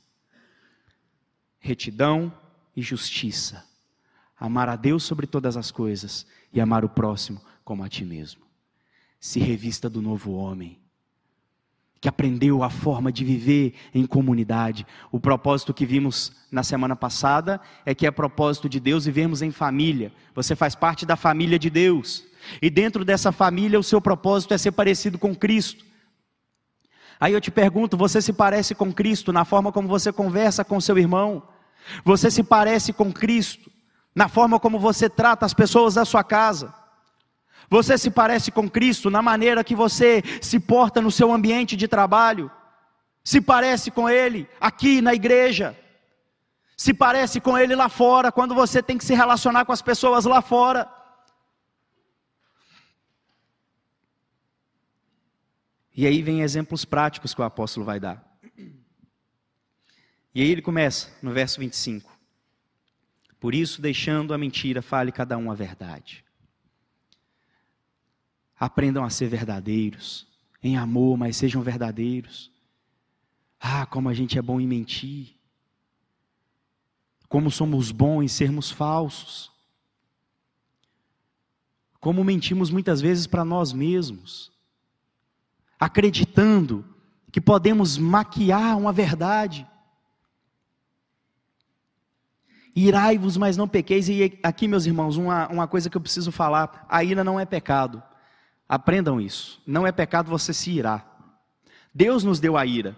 Retidão 1.59 2.33
e 2.75 2.81
justiça. 2.81 3.63
Amar 4.39 4.67
a 4.67 4.75
Deus 4.75 5.03
sobre 5.03 5.27
todas 5.27 5.55
as 5.55 5.71
coisas 5.71 6.25
e 6.51 6.59
amar 6.59 6.83
o 6.83 6.89
próximo 6.89 7.41
como 7.63 7.83
a 7.83 7.89
ti 7.89 8.03
mesmo. 8.03 8.41
Se 9.19 9.39
revista 9.39 9.89
do 9.89 10.01
novo 10.01 10.33
homem. 10.33 10.79
que 12.03 12.09
aprendeu 12.09 12.63
a 12.63 12.69
forma 12.69 13.13
de 13.13 13.23
viver 13.23 13.75
em 13.93 14.05
comunidade. 14.05 14.85
O 15.09 15.21
propósito 15.21 15.73
que 15.73 15.85
vimos 15.85 16.33
na 16.51 16.61
semana 16.61 16.97
passada 16.97 17.61
é 17.85 17.95
que 17.95 18.05
é 18.05 18.11
propósito 18.11 18.67
de 18.67 18.77
Deus 18.77 19.05
vivermos 19.05 19.41
em 19.41 19.51
família. 19.51 20.11
Você 20.35 20.53
faz 20.53 20.75
parte 20.75 21.05
da 21.05 21.15
família 21.15 21.57
de 21.57 21.69
Deus. 21.69 22.25
E 22.61 22.69
dentro 22.69 23.05
dessa 23.05 23.31
família, 23.31 23.79
o 23.79 23.83
seu 23.83 24.01
propósito 24.01 24.53
é 24.53 24.57
ser 24.57 24.71
parecido 24.71 25.17
com 25.17 25.35
Cristo. 25.35 25.85
Aí 27.19 27.33
eu 27.33 27.41
te 27.41 27.51
pergunto: 27.51 27.97
você 27.97 28.21
se 28.21 28.33
parece 28.33 28.75
com 28.75 28.91
Cristo 28.91 29.31
na 29.31 29.45
forma 29.45 29.71
como 29.71 29.87
você 29.87 30.11
conversa 30.11 30.63
com 30.63 30.79
seu 30.81 30.97
irmão? 30.97 31.43
Você 32.03 32.31
se 32.31 32.43
parece 32.43 32.93
com 32.93 33.11
Cristo 33.11 33.71
na 34.15 34.27
forma 34.27 34.59
como 34.59 34.79
você 34.79 35.09
trata 35.09 35.45
as 35.45 35.53
pessoas 35.53 35.95
da 35.95 36.05
sua 36.05 36.23
casa? 36.23 36.73
Você 37.69 37.97
se 37.97 38.11
parece 38.11 38.51
com 38.51 38.69
Cristo 38.69 39.09
na 39.09 39.21
maneira 39.21 39.63
que 39.63 39.75
você 39.75 40.21
se 40.41 40.59
porta 40.59 41.01
no 41.01 41.11
seu 41.11 41.31
ambiente 41.31 41.75
de 41.75 41.87
trabalho? 41.87 42.51
Se 43.23 43.39
parece 43.39 43.89
com 43.89 44.09
Ele 44.09 44.47
aqui 44.59 45.01
na 45.01 45.13
igreja? 45.13 45.77
Se 46.75 46.93
parece 46.93 47.39
com 47.39 47.57
Ele 47.57 47.75
lá 47.75 47.87
fora, 47.87 48.31
quando 48.31 48.53
você 48.53 48.83
tem 48.83 48.97
que 48.97 49.05
se 49.05 49.13
relacionar 49.13 49.65
com 49.65 49.71
as 49.71 49.81
pessoas 49.81 50.25
lá 50.25 50.41
fora? 50.41 50.87
E 55.95 56.07
aí 56.07 56.21
vem 56.21 56.41
exemplos 56.41 56.85
práticos 56.85 57.33
que 57.33 57.41
o 57.41 57.43
apóstolo 57.43 57.85
vai 57.85 57.99
dar. 57.99 58.33
E 60.35 60.41
aí 60.41 60.49
ele 60.49 60.61
começa 60.61 61.15
no 61.21 61.31
verso 61.31 61.59
25. 61.59 62.11
Por 63.39 63.53
isso, 63.53 63.81
deixando 63.81 64.33
a 64.33 64.37
mentira, 64.37 64.81
fale 64.81 65.11
cada 65.11 65.37
um 65.37 65.51
a 65.51 65.53
verdade. 65.53 66.23
Aprendam 68.57 69.03
a 69.03 69.09
ser 69.09 69.27
verdadeiros, 69.27 70.25
em 70.63 70.77
amor, 70.77 71.17
mas 71.17 71.35
sejam 71.35 71.61
verdadeiros. 71.61 72.49
Ah, 73.59 73.85
como 73.85 74.09
a 74.09 74.13
gente 74.13 74.39
é 74.39 74.41
bom 74.41 74.61
em 74.61 74.65
mentir. 74.65 75.35
Como 77.27 77.51
somos 77.51 77.91
bons 77.91 78.23
em 78.23 78.27
sermos 78.27 78.71
falsos. 78.71 79.51
Como 81.99 82.23
mentimos 82.23 82.69
muitas 82.69 83.01
vezes 83.01 83.27
para 83.27 83.43
nós 83.43 83.73
mesmos. 83.73 84.52
Acreditando 85.83 86.85
que 87.29 87.41
podemos 87.41 87.97
maquiar 87.97 88.77
uma 88.77 88.93
verdade. 88.93 89.67
Irai-vos, 92.73 93.35
mas 93.35 93.57
não 93.57 93.67
pequeis. 93.67 94.07
E 94.07 94.39
aqui, 94.41 94.65
meus 94.65 94.85
irmãos, 94.85 95.17
uma, 95.17 95.49
uma 95.49 95.67
coisa 95.67 95.89
que 95.89 95.97
eu 95.97 95.99
preciso 95.99 96.31
falar: 96.31 96.85
a 96.87 97.03
ira 97.03 97.21
não 97.21 97.37
é 97.37 97.43
pecado. 97.43 98.01
Aprendam 98.65 99.19
isso. 99.19 99.61
Não 99.67 99.85
é 99.85 99.91
pecado 99.91 100.29
você 100.29 100.53
se 100.53 100.71
irar. 100.71 101.05
Deus 101.93 102.23
nos 102.23 102.39
deu 102.39 102.55
a 102.55 102.65
ira. 102.65 102.95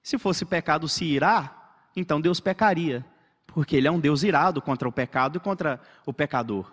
Se 0.00 0.16
fosse 0.16 0.44
pecado 0.44 0.88
se 0.88 1.04
irar, 1.04 1.88
então 1.96 2.20
Deus 2.20 2.38
pecaria, 2.38 3.04
porque 3.48 3.74
Ele 3.74 3.88
é 3.88 3.90
um 3.90 3.98
Deus 3.98 4.22
irado 4.22 4.62
contra 4.62 4.88
o 4.88 4.92
pecado 4.92 5.38
e 5.38 5.40
contra 5.40 5.80
o 6.06 6.12
pecador. 6.12 6.70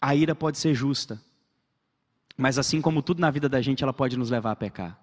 A 0.00 0.16
ira 0.16 0.34
pode 0.34 0.58
ser 0.58 0.74
justa, 0.74 1.22
mas 2.36 2.58
assim 2.58 2.80
como 2.80 3.02
tudo 3.02 3.20
na 3.20 3.30
vida 3.30 3.48
da 3.48 3.60
gente, 3.60 3.82
ela 3.82 3.92
pode 3.92 4.16
nos 4.16 4.30
levar 4.30 4.52
a 4.52 4.56
pecar. 4.56 4.98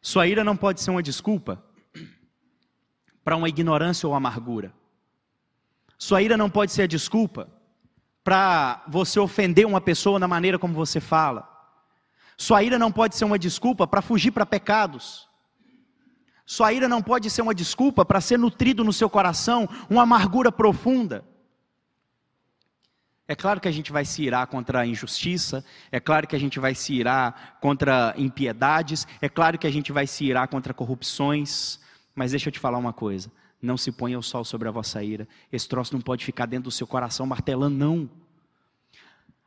Sua 0.00 0.26
ira 0.26 0.44
não 0.44 0.56
pode 0.56 0.80
ser 0.80 0.90
uma 0.90 1.02
desculpa 1.02 1.62
para 3.24 3.36
uma 3.36 3.48
ignorância 3.48 4.06
ou 4.06 4.14
amargura. 4.14 4.72
Sua 5.96 6.20
ira 6.20 6.36
não 6.36 6.50
pode 6.50 6.72
ser 6.72 6.82
a 6.82 6.86
desculpa 6.86 7.48
para 8.22 8.84
você 8.86 9.18
ofender 9.18 9.66
uma 9.66 9.80
pessoa 9.80 10.18
na 10.18 10.28
maneira 10.28 10.58
como 10.58 10.74
você 10.74 11.00
fala. 11.00 11.48
Sua 12.36 12.62
ira 12.62 12.78
não 12.78 12.92
pode 12.92 13.16
ser 13.16 13.24
uma 13.24 13.38
desculpa 13.38 13.86
para 13.86 14.02
fugir 14.02 14.30
para 14.30 14.44
pecados. 14.44 15.28
Sua 16.44 16.72
ira 16.72 16.88
não 16.88 17.00
pode 17.00 17.30
ser 17.30 17.42
uma 17.42 17.54
desculpa 17.54 18.04
para 18.04 18.20
ser 18.20 18.38
nutrido 18.38 18.84
no 18.84 18.92
seu 18.92 19.08
coração 19.08 19.68
uma 19.88 20.02
amargura 20.02 20.52
profunda. 20.52 21.24
É 23.26 23.34
claro 23.34 23.58
que 23.58 23.68
a 23.68 23.72
gente 23.72 23.90
vai 23.90 24.04
se 24.04 24.22
irar 24.22 24.46
contra 24.46 24.80
a 24.80 24.86
injustiça, 24.86 25.64
é 25.90 25.98
claro 25.98 26.26
que 26.26 26.36
a 26.36 26.38
gente 26.38 26.60
vai 26.60 26.74
se 26.74 26.92
irar 26.92 27.56
contra 27.58 28.14
impiedades, 28.18 29.06
é 29.20 29.30
claro 29.30 29.58
que 29.58 29.66
a 29.66 29.70
gente 29.70 29.92
vai 29.92 30.06
se 30.06 30.26
irar 30.26 30.46
contra 30.48 30.74
corrupções, 30.74 31.80
mas 32.14 32.32
deixa 32.32 32.50
eu 32.50 32.52
te 32.52 32.58
falar 32.58 32.76
uma 32.76 32.92
coisa: 32.92 33.32
não 33.62 33.78
se 33.78 33.90
ponha 33.90 34.18
o 34.18 34.22
sol 34.22 34.44
sobre 34.44 34.68
a 34.68 34.70
vossa 34.70 35.02
ira. 35.02 35.26
Esse 35.50 35.66
troço 35.66 35.94
não 35.94 36.02
pode 36.02 36.22
ficar 36.22 36.44
dentro 36.44 36.64
do 36.64 36.70
seu 36.70 36.86
coração 36.86 37.24
martelando, 37.24 37.74
não. 37.74 38.10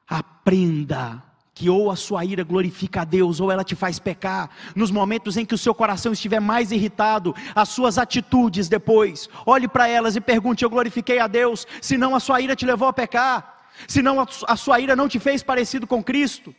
Aprenda 0.08 1.24
que 1.54 1.70
ou 1.70 1.92
a 1.92 1.96
sua 1.96 2.24
ira 2.24 2.44
glorifica 2.44 3.02
a 3.02 3.04
Deus, 3.04 3.40
ou 3.40 3.52
ela 3.52 3.64
te 3.64 3.76
faz 3.76 4.00
pecar. 4.00 4.50
Nos 4.76 4.90
momentos 4.90 5.38
em 5.38 5.46
que 5.46 5.56
o 5.56 5.58
seu 5.58 5.74
coração 5.74 6.14
estiver 6.14 6.40
mais 6.40 6.72
irritado, 6.72 7.36
as 7.54 7.70
suas 7.70 7.98
atitudes 7.98 8.68
depois, 8.68 9.30
olhe 9.46 9.68
para 9.68 9.88
elas 9.88 10.16
e 10.16 10.22
pergunte: 10.22 10.64
Eu 10.64 10.70
glorifiquei 10.70 11.20
a 11.20 11.28
Deus? 11.28 11.68
Senão 11.80 12.16
a 12.16 12.20
sua 12.20 12.42
ira 12.42 12.56
te 12.56 12.66
levou 12.66 12.88
a 12.88 12.94
pecar, 12.94 13.57
senão 13.88 14.26
a 14.48 14.56
sua 14.56 14.80
ira 14.80 14.96
não 14.96 15.10
te 15.10 15.20
fez 15.20 15.44
parecido 15.44 15.86
com 15.86 16.04
Cristo. 16.04 16.56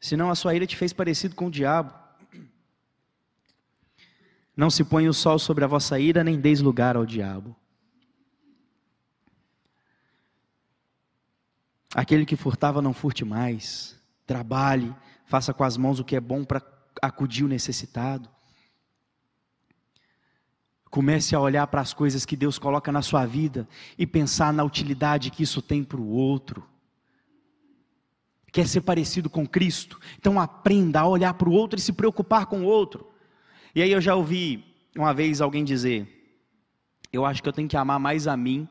Senão 0.00 0.30
a 0.30 0.34
sua 0.34 0.54
ira 0.54 0.66
te 0.66 0.76
fez 0.76 0.92
parecido 0.92 1.34
com 1.34 1.46
o 1.46 1.50
diabo. 1.50 1.92
Não 4.56 4.70
se 4.70 4.84
ponha 4.84 5.10
o 5.10 5.14
sol 5.14 5.38
sobre 5.38 5.64
a 5.64 5.68
vossa 5.68 5.98
ira, 5.98 6.24
nem 6.24 6.40
deis 6.40 6.60
lugar 6.60 6.96
ao 6.96 7.04
diabo. 7.04 7.54
Aquele 11.94 12.24
que 12.24 12.36
furtava, 12.36 12.80
não 12.80 12.94
furte 12.94 13.24
mais. 13.24 13.98
Trabalhe, 14.26 14.94
faça 15.26 15.52
com 15.52 15.64
as 15.64 15.76
mãos 15.76 15.98
o 15.98 16.04
que 16.04 16.16
é 16.16 16.20
bom 16.20 16.44
para 16.44 16.62
acudir 17.02 17.44
o 17.44 17.48
necessitado. 17.48 18.30
Comece 20.96 21.36
a 21.36 21.40
olhar 21.40 21.66
para 21.66 21.82
as 21.82 21.92
coisas 21.92 22.24
que 22.24 22.34
Deus 22.34 22.58
coloca 22.58 22.90
na 22.90 23.02
sua 23.02 23.26
vida 23.26 23.68
e 23.98 24.06
pensar 24.06 24.50
na 24.50 24.64
utilidade 24.64 25.30
que 25.30 25.42
isso 25.42 25.60
tem 25.60 25.84
para 25.84 26.00
o 26.00 26.08
outro. 26.08 26.66
Quer 28.50 28.66
ser 28.66 28.80
parecido 28.80 29.28
com 29.28 29.46
Cristo? 29.46 30.00
Então 30.18 30.40
aprenda 30.40 31.00
a 31.00 31.06
olhar 31.06 31.34
para 31.34 31.50
o 31.50 31.52
outro 31.52 31.78
e 31.78 31.82
se 31.82 31.92
preocupar 31.92 32.46
com 32.46 32.62
o 32.62 32.64
outro. 32.64 33.12
E 33.74 33.82
aí 33.82 33.92
eu 33.92 34.00
já 34.00 34.14
ouvi 34.14 34.64
uma 34.96 35.12
vez 35.12 35.42
alguém 35.42 35.64
dizer: 35.64 36.40
Eu 37.12 37.26
acho 37.26 37.42
que 37.42 37.48
eu 37.50 37.52
tenho 37.52 37.68
que 37.68 37.76
amar 37.76 38.00
mais 38.00 38.26
a 38.26 38.34
mim 38.34 38.66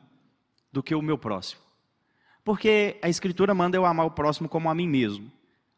do 0.72 0.82
que 0.82 0.96
o 0.96 1.02
meu 1.02 1.16
próximo. 1.16 1.62
Porque 2.44 2.98
a 3.02 3.08
Escritura 3.08 3.54
manda 3.54 3.76
eu 3.76 3.86
amar 3.86 4.04
o 4.04 4.10
próximo 4.10 4.48
como 4.48 4.68
a 4.68 4.74
mim 4.74 4.88
mesmo. 4.88 5.30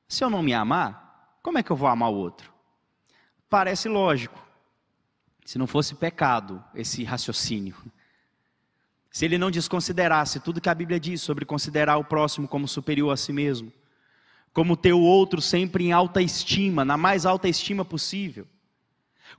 Se 0.08 0.24
eu 0.24 0.30
não 0.30 0.42
me 0.42 0.54
amar, 0.54 1.36
como 1.42 1.58
é 1.58 1.62
que 1.62 1.70
eu 1.70 1.76
vou 1.76 1.90
amar 1.90 2.10
o 2.10 2.16
outro? 2.16 2.50
Parece 3.50 3.86
lógico. 3.86 4.47
Se 5.48 5.56
não 5.56 5.66
fosse 5.66 5.94
pecado 5.94 6.62
esse 6.74 7.02
raciocínio. 7.04 7.74
Se 9.10 9.24
ele 9.24 9.38
não 9.38 9.50
desconsiderasse 9.50 10.40
tudo 10.40 10.60
que 10.60 10.68
a 10.68 10.74
Bíblia 10.74 11.00
diz 11.00 11.22
sobre 11.22 11.46
considerar 11.46 11.96
o 11.96 12.04
próximo 12.04 12.46
como 12.46 12.68
superior 12.68 13.10
a 13.10 13.16
si 13.16 13.32
mesmo, 13.32 13.72
como 14.52 14.76
ter 14.76 14.92
o 14.92 15.00
outro 15.00 15.40
sempre 15.40 15.86
em 15.86 15.90
alta 15.90 16.20
estima, 16.20 16.84
na 16.84 16.98
mais 16.98 17.24
alta 17.24 17.48
estima 17.48 17.82
possível. 17.82 18.46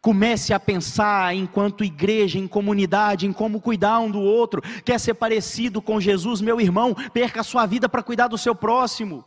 Comece 0.01 0.51
a 0.51 0.59
pensar 0.59 1.35
enquanto 1.35 1.83
igreja, 1.83 2.39
em 2.39 2.47
comunidade, 2.47 3.27
em 3.27 3.31
como 3.31 3.61
cuidar 3.61 3.99
um 3.99 4.09
do 4.09 4.19
outro. 4.19 4.63
Quer 4.83 4.99
ser 4.99 5.13
parecido 5.13 5.79
com 5.79 6.01
Jesus, 6.01 6.41
meu 6.41 6.59
irmão? 6.59 6.95
Perca 7.13 7.41
a 7.41 7.43
sua 7.43 7.67
vida 7.67 7.87
para 7.87 8.01
cuidar 8.01 8.29
do 8.29 8.37
seu 8.37 8.55
próximo. 8.55 9.23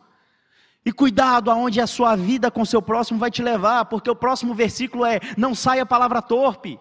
E 0.84 0.92
cuidado 0.92 1.50
aonde 1.50 1.80
a 1.80 1.86
sua 1.86 2.16
vida 2.16 2.50
com 2.50 2.64
seu 2.64 2.82
próximo 2.82 3.18
vai 3.18 3.30
te 3.30 3.42
levar, 3.42 3.84
porque 3.84 4.10
o 4.10 4.16
próximo 4.16 4.54
versículo 4.54 5.04
é: 5.04 5.20
não 5.36 5.54
saia 5.54 5.86
palavra 5.86 6.20
torpe. 6.20 6.78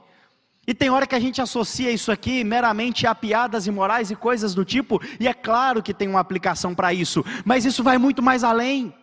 E 0.68 0.74
tem 0.74 0.90
hora 0.90 1.08
que 1.08 1.16
a 1.16 1.20
gente 1.20 1.42
associa 1.42 1.92
isso 1.92 2.12
aqui 2.12 2.44
meramente 2.44 3.08
a 3.08 3.16
piadas 3.16 3.68
imorais 3.68 4.12
e 4.12 4.16
coisas 4.16 4.54
do 4.54 4.64
tipo, 4.64 5.02
e 5.20 5.28
é 5.28 5.34
claro 5.34 5.82
que 5.82 5.94
tem 5.94 6.08
uma 6.08 6.20
aplicação 6.20 6.76
para 6.76 6.94
isso, 6.94 7.26
mas 7.44 7.66
isso 7.66 7.84
vai 7.84 7.98
muito 7.98 8.22
mais 8.22 8.44
além 8.44 8.94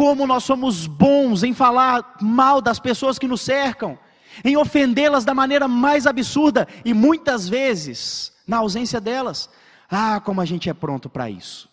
como 0.00 0.26
nós 0.26 0.44
somos 0.44 0.86
bons 0.86 1.42
em 1.42 1.52
falar 1.52 2.16
mal 2.22 2.60
das 2.60 2.78
pessoas 2.78 3.18
que 3.18 3.28
nos 3.28 3.42
cercam, 3.42 3.98
em 4.44 4.56
ofendê-las 4.56 5.26
da 5.26 5.34
maneira 5.34 5.68
mais 5.68 6.06
absurda 6.06 6.66
e 6.84 6.94
muitas 6.94 7.48
vezes, 7.48 8.32
na 8.46 8.56
ausência 8.56 8.98
delas, 8.98 9.50
ah, 9.90 10.18
como 10.20 10.40
a 10.40 10.46
gente 10.46 10.70
é 10.70 10.72
pronto 10.72 11.10
para 11.10 11.28
isso. 11.28 11.68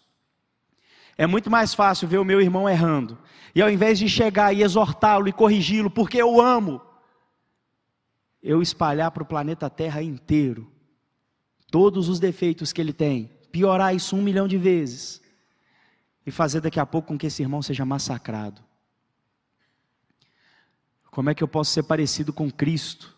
É 1.17 1.25
muito 1.25 1.49
mais 1.49 1.73
fácil 1.73 2.07
ver 2.07 2.19
o 2.19 2.25
meu 2.25 2.39
irmão 2.39 2.69
errando, 2.69 3.17
e 3.55 3.61
ao 3.61 3.69
invés 3.69 3.97
de 3.97 4.07
chegar 4.07 4.53
e 4.53 4.61
exortá-lo 4.61 5.27
e 5.27 5.33
corrigi-lo, 5.33 5.89
porque 5.89 6.21
eu 6.21 6.39
amo, 6.39 6.81
eu 8.41 8.61
espalhar 8.61 9.09
para 9.11 9.23
o 9.23 9.25
planeta 9.25 9.69
Terra 9.69 10.01
inteiro 10.03 10.71
todos 11.71 12.07
os 12.07 12.19
defeitos 12.19 12.71
que 12.71 12.79
ele 12.79 12.93
tem, 12.93 13.31
piorar 13.51 13.95
isso 13.95 14.15
um 14.15 14.21
milhão 14.21 14.47
de 14.47 14.57
vezes 14.57 15.21
e 16.25 16.31
fazer 16.31 16.61
daqui 16.61 16.79
a 16.79 16.85
pouco 16.85 17.07
com 17.07 17.17
que 17.17 17.27
esse 17.27 17.41
irmão 17.41 17.61
seja 17.61 17.83
massacrado. 17.83 18.61
Como 21.09 21.29
é 21.29 21.33
que 21.33 21.43
eu 21.43 21.47
posso 21.47 21.71
ser 21.71 21.83
parecido 21.83 22.31
com 22.31 22.51
Cristo? 22.51 23.15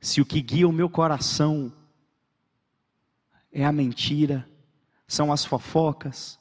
Se 0.00 0.20
o 0.20 0.26
que 0.26 0.42
guia 0.42 0.68
o 0.68 0.72
meu 0.72 0.90
coração 0.90 1.72
é 3.50 3.64
a 3.64 3.72
mentira, 3.72 4.46
São 5.06 5.32
as 5.32 5.44
fofocas? 5.44 6.39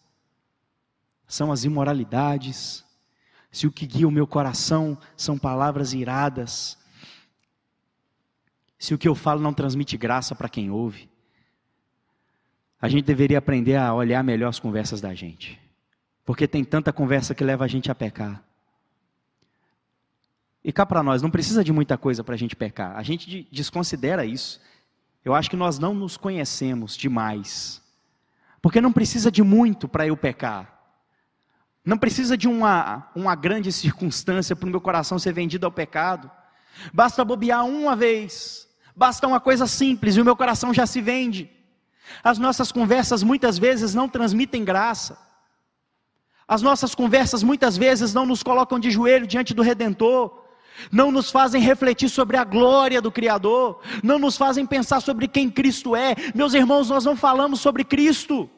São 1.29 1.51
as 1.51 1.63
imoralidades? 1.63 2.83
Se 3.51 3.67
o 3.67 3.71
que 3.71 3.85
guia 3.85 4.07
o 4.07 4.11
meu 4.11 4.25
coração 4.25 4.97
são 5.15 5.37
palavras 5.37 5.93
iradas? 5.93 6.75
Se 8.79 8.95
o 8.95 8.97
que 8.97 9.07
eu 9.07 9.13
falo 9.13 9.39
não 9.39 9.53
transmite 9.53 9.95
graça 9.95 10.33
para 10.33 10.49
quem 10.49 10.71
ouve? 10.71 11.07
A 12.81 12.89
gente 12.89 13.05
deveria 13.05 13.37
aprender 13.37 13.75
a 13.75 13.93
olhar 13.93 14.23
melhor 14.23 14.49
as 14.49 14.59
conversas 14.59 14.99
da 14.99 15.13
gente. 15.13 15.59
Porque 16.25 16.47
tem 16.47 16.63
tanta 16.63 16.91
conversa 16.91 17.35
que 17.35 17.43
leva 17.43 17.63
a 17.63 17.67
gente 17.67 17.91
a 17.91 17.95
pecar. 17.95 18.43
E 20.63 20.73
cá 20.73 20.85
para 20.85 21.03
nós, 21.03 21.21
não 21.21 21.29
precisa 21.29 21.63
de 21.63 21.71
muita 21.71 21.95
coisa 21.97 22.23
para 22.23 22.33
a 22.33 22.37
gente 22.37 22.55
pecar. 22.55 22.97
A 22.97 23.03
gente 23.03 23.47
desconsidera 23.51 24.25
isso. 24.25 24.59
Eu 25.23 25.35
acho 25.35 25.49
que 25.49 25.55
nós 25.55 25.77
não 25.77 25.93
nos 25.93 26.17
conhecemos 26.17 26.97
demais. 26.97 27.81
Porque 28.61 28.81
não 28.81 28.91
precisa 28.91 29.31
de 29.31 29.43
muito 29.43 29.87
para 29.87 30.07
eu 30.07 30.17
pecar. 30.17 30.78
Não 31.83 31.97
precisa 31.97 32.37
de 32.37 32.47
uma, 32.47 33.09
uma 33.15 33.35
grande 33.35 33.71
circunstância 33.71 34.55
para 34.55 34.67
o 34.67 34.69
meu 34.69 34.81
coração 34.81 35.17
ser 35.17 35.33
vendido 35.33 35.65
ao 35.65 35.71
pecado. 35.71 36.29
Basta 36.93 37.25
bobear 37.25 37.65
uma 37.65 37.95
vez. 37.95 38.67
Basta 38.95 39.27
uma 39.27 39.39
coisa 39.39 39.65
simples 39.65 40.15
e 40.15 40.21
o 40.21 40.25
meu 40.25 40.35
coração 40.35 40.73
já 40.73 40.85
se 40.85 41.01
vende. 41.01 41.49
As 42.23 42.37
nossas 42.37 42.71
conversas 42.71 43.23
muitas 43.23 43.57
vezes 43.57 43.93
não 43.93 44.09
transmitem 44.09 44.63
graça. 44.63 45.17
As 46.47 46.61
nossas 46.61 46.95
conversas 46.95 47.43
muitas 47.43 47.77
vezes 47.77 48.13
não 48.13 48.25
nos 48.25 48.43
colocam 48.43 48.79
de 48.79 48.91
joelho 48.91 49.27
diante 49.27 49.53
do 49.53 49.61
Redentor 49.61 50.39
não 50.91 51.11
nos 51.11 51.31
fazem 51.31 51.61
refletir 51.61 52.09
sobre 52.09 52.37
a 52.37 52.43
glória 52.43 53.01
do 53.01 53.11
Criador, 53.11 53.81
não 54.03 54.19
nos 54.19 54.37
fazem 54.37 54.65
pensar 54.65 55.01
sobre 55.01 55.27
quem 55.27 55.49
Cristo 55.49 55.95
é. 55.95 56.15
Meus 56.33 56.53
irmãos, 56.53 56.89
nós 56.89 57.05
não 57.05 57.15
falamos 57.15 57.59
sobre 57.59 57.83
Cristo. 57.83 58.49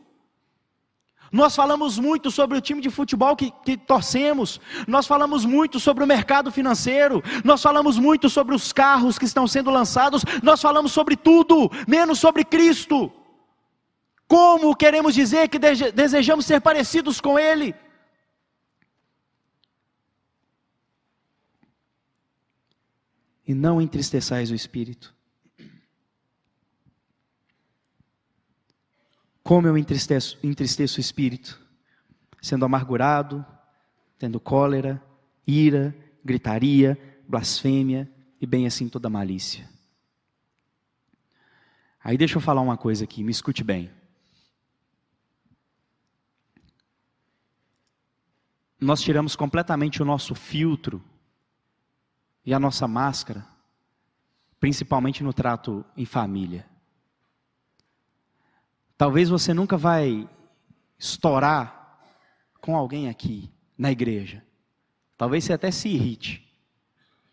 Nós 1.32 1.56
falamos 1.56 1.98
muito 1.98 2.30
sobre 2.30 2.58
o 2.58 2.62
time 2.62 2.82
de 2.82 2.90
futebol 2.90 3.36
que, 3.36 3.52
que, 3.64 3.78
torcemos, 3.78 4.60
nós 4.88 5.08
falamos 5.08 5.46
muito 5.46 5.80
sobre 5.80 6.04
o 6.04 6.08
mercado 6.08 6.52
financeiro, 6.52 7.24
nós 7.44 7.62
falamos 7.62 7.98
muito 7.98 8.30
sobre 8.30 8.54
os 8.54 8.74
carros 8.74 9.18
que 9.18 9.26
estão 9.26 9.48
sendo 9.48 9.72
lançados, 9.72 10.24
nós 10.44 10.62
falamos 10.62 10.92
sobre 10.92 11.16
tudo, 11.16 11.72
menos 11.88 12.20
sobre 12.20 12.44
Cristo. 12.44 13.12
Como 14.28 14.76
queremos 14.76 15.14
dizer 15.14 15.48
que 15.48 15.60
desejamos 15.60 16.46
ser 16.46 16.60
parecidos 16.60 17.22
com 17.22 17.40
Ele? 17.40 17.74
e 23.52 23.54
não 23.54 23.82
entristeçais 23.82 24.50
o 24.50 24.56
espírito. 24.56 25.14
Como 29.52 29.68
eu 29.68 29.78
entristeço, 29.78 30.40
entristeço 30.42 30.98
o 30.98 31.02
espírito? 31.02 31.60
Sendo 32.42 32.64
amargurado, 32.64 33.46
tendo 34.18 34.40
cólera, 34.40 35.04
ira, 35.46 35.94
gritaria, 36.24 36.98
blasfêmia 37.28 38.10
e 38.40 38.48
bem 38.48 38.66
assim 38.66 38.88
toda 38.88 39.10
malícia. 39.10 39.70
Aí 42.02 42.18
deixa 42.18 42.38
eu 42.38 42.42
falar 42.42 42.62
uma 42.62 42.78
coisa 42.78 43.04
aqui, 43.04 43.26
me 43.26 43.32
escute 43.32 43.62
bem. 43.62 43.92
Nós 48.80 49.02
tiramos 49.02 49.36
completamente 49.36 50.02
o 50.02 50.06
nosso 50.06 50.34
filtro 50.34 51.04
e 52.46 52.54
a 52.54 52.60
nossa 52.60 52.88
máscara, 52.88 53.46
principalmente 54.62 55.22
no 55.22 55.34
trato 55.34 55.84
em 55.98 56.06
família. 56.06 56.71
Talvez 59.02 59.30
você 59.30 59.52
nunca 59.52 59.78
vai 59.78 60.30
estourar 60.96 62.00
com 62.62 62.78
alguém 62.78 63.10
aqui 63.10 63.52
na 63.76 63.92
igreja. 63.92 64.46
Talvez 65.18 65.44
você 65.44 65.54
até 65.54 65.72
se 65.72 65.90
irrite, 65.90 66.56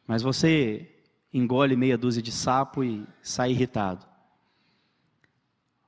mas 0.07 0.23
você 0.23 0.99
engole 1.31 1.77
meia 1.77 1.99
dúzia 1.99 2.23
de 2.23 2.33
sapo 2.33 2.83
e 2.83 3.07
sai 3.21 3.51
irritado. 3.51 4.07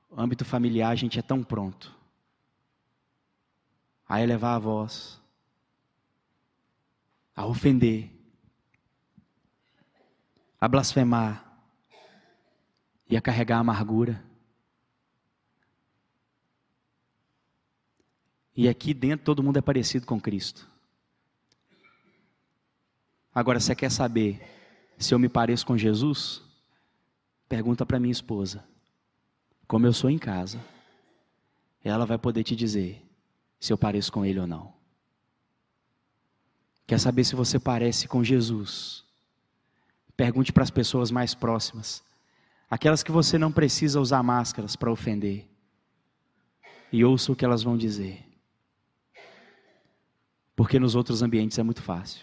O 0.07 0.21
âmbito 0.21 0.45
familiar 0.45 0.91
a 0.91 0.95
gente 0.95 1.17
é 1.17 1.21
tão 1.23 1.43
pronto. 1.43 1.91
A 4.07 4.21
elevar 4.21 4.57
a 4.57 4.59
voz, 4.59 5.19
a 7.35 7.43
ofender, 7.47 8.07
a 10.59 10.67
blasfemar 10.67 11.43
e 13.09 13.17
a 13.17 13.21
carregar 13.21 13.57
a 13.57 13.61
amargura. 13.61 14.29
E 18.55 18.67
aqui 18.67 18.93
dentro 18.93 19.25
todo 19.25 19.43
mundo 19.43 19.57
é 19.57 19.61
parecido 19.61 20.05
com 20.05 20.19
Cristo. 20.19 20.67
Agora, 23.33 23.59
você 23.59 23.73
quer 23.73 23.89
saber 23.89 24.41
se 24.97 25.13
eu 25.13 25.19
me 25.19 25.29
pareço 25.29 25.65
com 25.65 25.77
Jesus? 25.77 26.41
Pergunta 27.47 27.85
para 27.85 27.99
minha 27.99 28.11
esposa. 28.11 28.63
Como 29.67 29.85
eu 29.85 29.93
sou 29.93 30.09
em 30.09 30.17
casa, 30.17 30.59
ela 31.83 32.05
vai 32.05 32.17
poder 32.17 32.43
te 32.43 32.55
dizer 32.55 33.01
se 33.59 33.71
eu 33.71 33.77
pareço 33.77 34.11
com 34.11 34.25
ele 34.25 34.39
ou 34.39 34.47
não. 34.47 34.73
Quer 36.85 36.99
saber 36.99 37.23
se 37.23 37.35
você 37.35 37.57
parece 37.57 38.07
com 38.07 38.21
Jesus? 38.21 39.05
Pergunte 40.17 40.51
para 40.51 40.63
as 40.63 40.69
pessoas 40.69 41.09
mais 41.09 41.33
próximas, 41.33 42.03
aquelas 42.69 43.01
que 43.01 43.11
você 43.11 43.37
não 43.37 43.51
precisa 43.51 43.99
usar 43.99 44.21
máscaras 44.21 44.75
para 44.75 44.91
ofender, 44.91 45.47
e 46.91 47.05
ouça 47.05 47.31
o 47.31 47.35
que 47.35 47.45
elas 47.45 47.63
vão 47.63 47.77
dizer, 47.77 48.25
porque 50.55 50.79
nos 50.79 50.95
outros 50.95 51.21
ambientes 51.21 51.57
é 51.57 51.63
muito 51.63 51.81
fácil, 51.81 52.21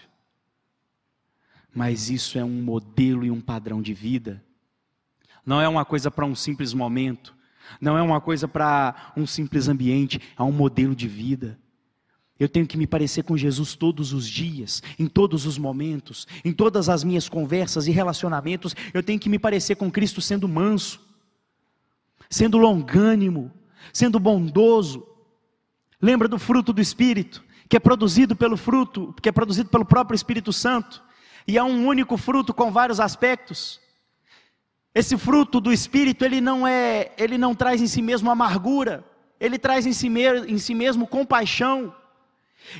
mas 1.73 2.09
isso 2.09 2.37
é 2.37 2.43
um 2.43 2.61
modelo 2.61 3.25
e 3.25 3.31
um 3.31 3.41
padrão 3.41 3.81
de 3.81 3.93
vida, 3.93 4.43
não 5.45 5.61
é 5.61 5.67
uma 5.67 5.85
coisa 5.85 6.11
para 6.11 6.25
um 6.25 6.35
simples 6.35 6.73
momento, 6.73 7.35
não 7.79 7.97
é 7.97 8.01
uma 8.01 8.21
coisa 8.21 8.47
para 8.47 9.13
um 9.15 9.25
simples 9.25 9.67
ambiente, 9.67 10.19
é 10.37 10.43
um 10.43 10.51
modelo 10.51 10.95
de 10.95 11.07
vida. 11.07 11.57
Eu 12.39 12.47
tenho 12.47 12.65
que 12.65 12.77
me 12.77 12.87
parecer 12.87 13.23
com 13.23 13.35
Jesus 13.35 13.75
todos 13.75 14.13
os 14.13 14.27
dias, 14.27 14.81
em 14.97 15.07
todos 15.07 15.45
os 15.45 15.57
momentos, 15.57 16.25
em 16.45 16.53
todas 16.53 16.87
as 16.87 17.03
minhas 17.03 17.27
conversas 17.27 17.85
e 17.85 17.91
relacionamentos. 17.91 18.73
Eu 18.93 19.03
tenho 19.03 19.19
que 19.19 19.27
me 19.27 19.37
parecer 19.37 19.75
com 19.75 19.91
Cristo 19.91 20.21
sendo 20.21 20.47
manso, 20.47 21.01
sendo 22.29 22.57
longânimo, 22.57 23.51
sendo 23.91 24.19
bondoso. 24.19 25.05
Lembra 26.01 26.29
do 26.29 26.39
fruto 26.39 26.71
do 26.71 26.79
Espírito, 26.79 27.43
que 27.69 27.77
é 27.77 27.79
produzido 27.79 28.35
pelo 28.35 28.57
fruto, 28.57 29.15
que 29.21 29.29
é 29.29 29.31
produzido 29.31 29.69
pelo 29.69 29.85
próprio 29.85 30.15
Espírito 30.15 30.51
Santo, 30.51 31.01
e 31.47 31.57
é 31.57 31.63
um 31.63 31.85
único 31.87 32.17
fruto 32.17 32.53
com 32.53 32.71
vários 32.71 32.99
aspectos. 32.99 33.79
Esse 34.93 35.17
fruto 35.17 35.61
do 35.61 35.71
Espírito, 35.71 36.25
ele 36.25 36.41
não 36.41 36.67
é, 36.67 37.11
ele 37.17 37.37
não 37.37 37.55
traz 37.55 37.81
em 37.81 37.87
si 37.87 38.01
mesmo 38.01 38.29
amargura, 38.29 39.05
ele 39.39 39.57
traz 39.57 39.85
em 39.85 39.93
si, 39.93 40.07
em 40.47 40.57
si 40.57 40.73
mesmo 40.73 41.07
compaixão 41.07 41.95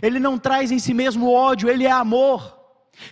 ele 0.02 0.20
não 0.20 0.38
traz 0.38 0.72
em 0.72 0.80
si 0.80 0.94
mesmo 0.94 1.32
ódio, 1.32 1.70
ele 1.70 1.86
é 1.86 1.92
amor. 1.92 2.58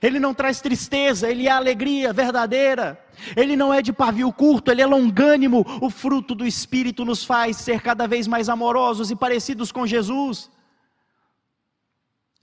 Ele 0.01 0.19
não 0.19 0.33
traz 0.33 0.59
tristeza, 0.59 1.29
ele 1.29 1.47
é 1.47 1.51
alegria 1.51 2.11
verdadeira. 2.11 3.01
Ele 3.35 3.55
não 3.55 3.73
é 3.73 3.81
de 3.81 3.93
pavio 3.93 4.31
curto, 4.33 4.69
ele 4.69 4.81
é 4.81 4.85
longânimo. 4.85 5.65
O 5.81 5.89
fruto 5.89 6.35
do 6.35 6.45
Espírito 6.45 7.05
nos 7.05 7.23
faz 7.23 7.57
ser 7.57 7.81
cada 7.81 8.07
vez 8.07 8.27
mais 8.27 8.49
amorosos 8.49 9.11
e 9.11 9.15
parecidos 9.15 9.71
com 9.71 9.87
Jesus. 9.87 10.51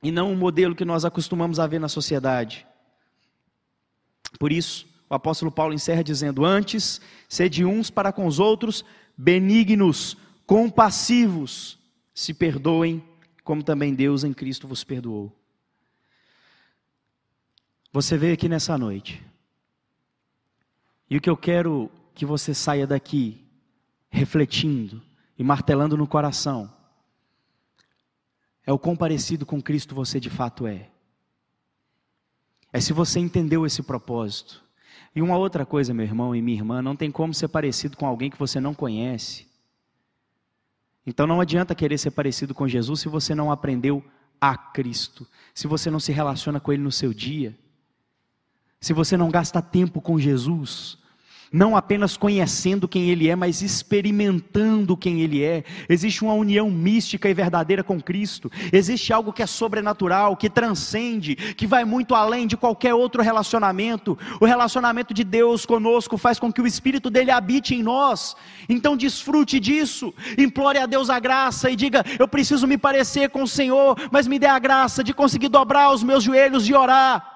E 0.04 0.12
não 0.12 0.32
o 0.32 0.36
modelo 0.36 0.76
que 0.76 0.84
nós 0.84 1.04
acostumamos 1.04 1.58
a 1.58 1.66
ver 1.66 1.80
na 1.80 1.88
sociedade. 1.88 2.64
Por 4.38 4.52
isso, 4.52 4.86
o 5.08 5.14
apóstolo 5.14 5.50
Paulo 5.50 5.74
encerra 5.74 6.04
dizendo: 6.04 6.44
Antes, 6.44 7.00
sede 7.28 7.64
uns 7.64 7.90
para 7.90 8.12
com 8.12 8.26
os 8.26 8.38
outros, 8.38 8.84
benignos, 9.16 10.16
compassivos, 10.46 11.78
se 12.14 12.34
perdoem 12.34 13.02
como 13.42 13.62
também 13.62 13.94
Deus 13.94 14.24
em 14.24 14.32
Cristo 14.32 14.66
vos 14.66 14.82
perdoou. 14.82 15.30
Você 17.92 18.16
veio 18.16 18.34
aqui 18.34 18.48
nessa 18.48 18.76
noite. 18.76 19.22
E 21.08 21.16
o 21.16 21.20
que 21.20 21.30
eu 21.30 21.36
quero 21.36 21.90
que 22.14 22.24
você 22.24 22.54
saia 22.54 22.86
daqui 22.86 23.44
refletindo 24.10 25.02
e 25.38 25.44
martelando 25.44 25.96
no 25.96 26.06
coração 26.06 26.73
é 28.66 28.72
o 28.72 28.78
quão 28.78 28.96
parecido 28.96 29.44
com 29.44 29.60
Cristo 29.60 29.94
você 29.94 30.18
de 30.18 30.30
fato 30.30 30.66
é. 30.66 30.88
É 32.72 32.80
se 32.80 32.92
você 32.92 33.20
entendeu 33.20 33.64
esse 33.64 33.82
propósito. 33.82 34.62
E 35.14 35.22
uma 35.22 35.36
outra 35.36 35.64
coisa, 35.64 35.94
meu 35.94 36.04
irmão 36.04 36.34
e 36.34 36.42
minha 36.42 36.58
irmã, 36.58 36.82
não 36.82 36.96
tem 36.96 37.10
como 37.10 37.32
ser 37.32 37.48
parecido 37.48 37.96
com 37.96 38.06
alguém 38.06 38.30
que 38.30 38.38
você 38.38 38.58
não 38.58 38.74
conhece. 38.74 39.46
Então 41.06 41.26
não 41.26 41.40
adianta 41.40 41.74
querer 41.74 41.98
ser 41.98 42.10
parecido 42.10 42.54
com 42.54 42.66
Jesus 42.66 43.00
se 43.00 43.08
você 43.08 43.34
não 43.34 43.52
aprendeu 43.52 44.02
a 44.40 44.56
Cristo, 44.56 45.26
se 45.54 45.66
você 45.66 45.90
não 45.90 46.00
se 46.00 46.12
relaciona 46.12 46.58
com 46.58 46.72
Ele 46.72 46.82
no 46.82 46.90
seu 46.90 47.14
dia, 47.14 47.56
se 48.80 48.92
você 48.92 49.16
não 49.16 49.30
gasta 49.30 49.62
tempo 49.62 50.00
com 50.00 50.18
Jesus. 50.18 50.98
Não 51.54 51.76
apenas 51.76 52.16
conhecendo 52.16 52.88
quem 52.88 53.10
Ele 53.10 53.28
é, 53.30 53.36
mas 53.36 53.62
experimentando 53.62 54.96
quem 54.96 55.20
Ele 55.20 55.44
é. 55.44 55.62
Existe 55.88 56.24
uma 56.24 56.34
união 56.34 56.68
mística 56.68 57.28
e 57.30 57.32
verdadeira 57.32 57.84
com 57.84 58.00
Cristo. 58.00 58.50
Existe 58.72 59.12
algo 59.12 59.32
que 59.32 59.40
é 59.40 59.46
sobrenatural, 59.46 60.36
que 60.36 60.50
transcende, 60.50 61.36
que 61.36 61.64
vai 61.64 61.84
muito 61.84 62.12
além 62.12 62.48
de 62.48 62.56
qualquer 62.56 62.92
outro 62.92 63.22
relacionamento. 63.22 64.18
O 64.40 64.44
relacionamento 64.44 65.14
de 65.14 65.22
Deus 65.22 65.64
conosco 65.64 66.18
faz 66.18 66.40
com 66.40 66.52
que 66.52 66.60
o 66.60 66.66
Espírito 66.66 67.08
dele 67.08 67.30
habite 67.30 67.72
em 67.72 67.84
nós. 67.84 68.34
Então 68.68 68.96
desfrute 68.96 69.60
disso. 69.60 70.12
Implore 70.36 70.78
a 70.78 70.86
Deus 70.86 71.08
a 71.08 71.20
graça 71.20 71.70
e 71.70 71.76
diga: 71.76 72.04
Eu 72.18 72.26
preciso 72.26 72.66
me 72.66 72.76
parecer 72.76 73.30
com 73.30 73.44
o 73.44 73.48
Senhor, 73.48 73.96
mas 74.10 74.26
me 74.26 74.40
dê 74.40 74.48
a 74.48 74.58
graça 74.58 75.04
de 75.04 75.14
conseguir 75.14 75.50
dobrar 75.50 75.92
os 75.92 76.02
meus 76.02 76.24
joelhos 76.24 76.68
e 76.68 76.74
orar. 76.74 77.33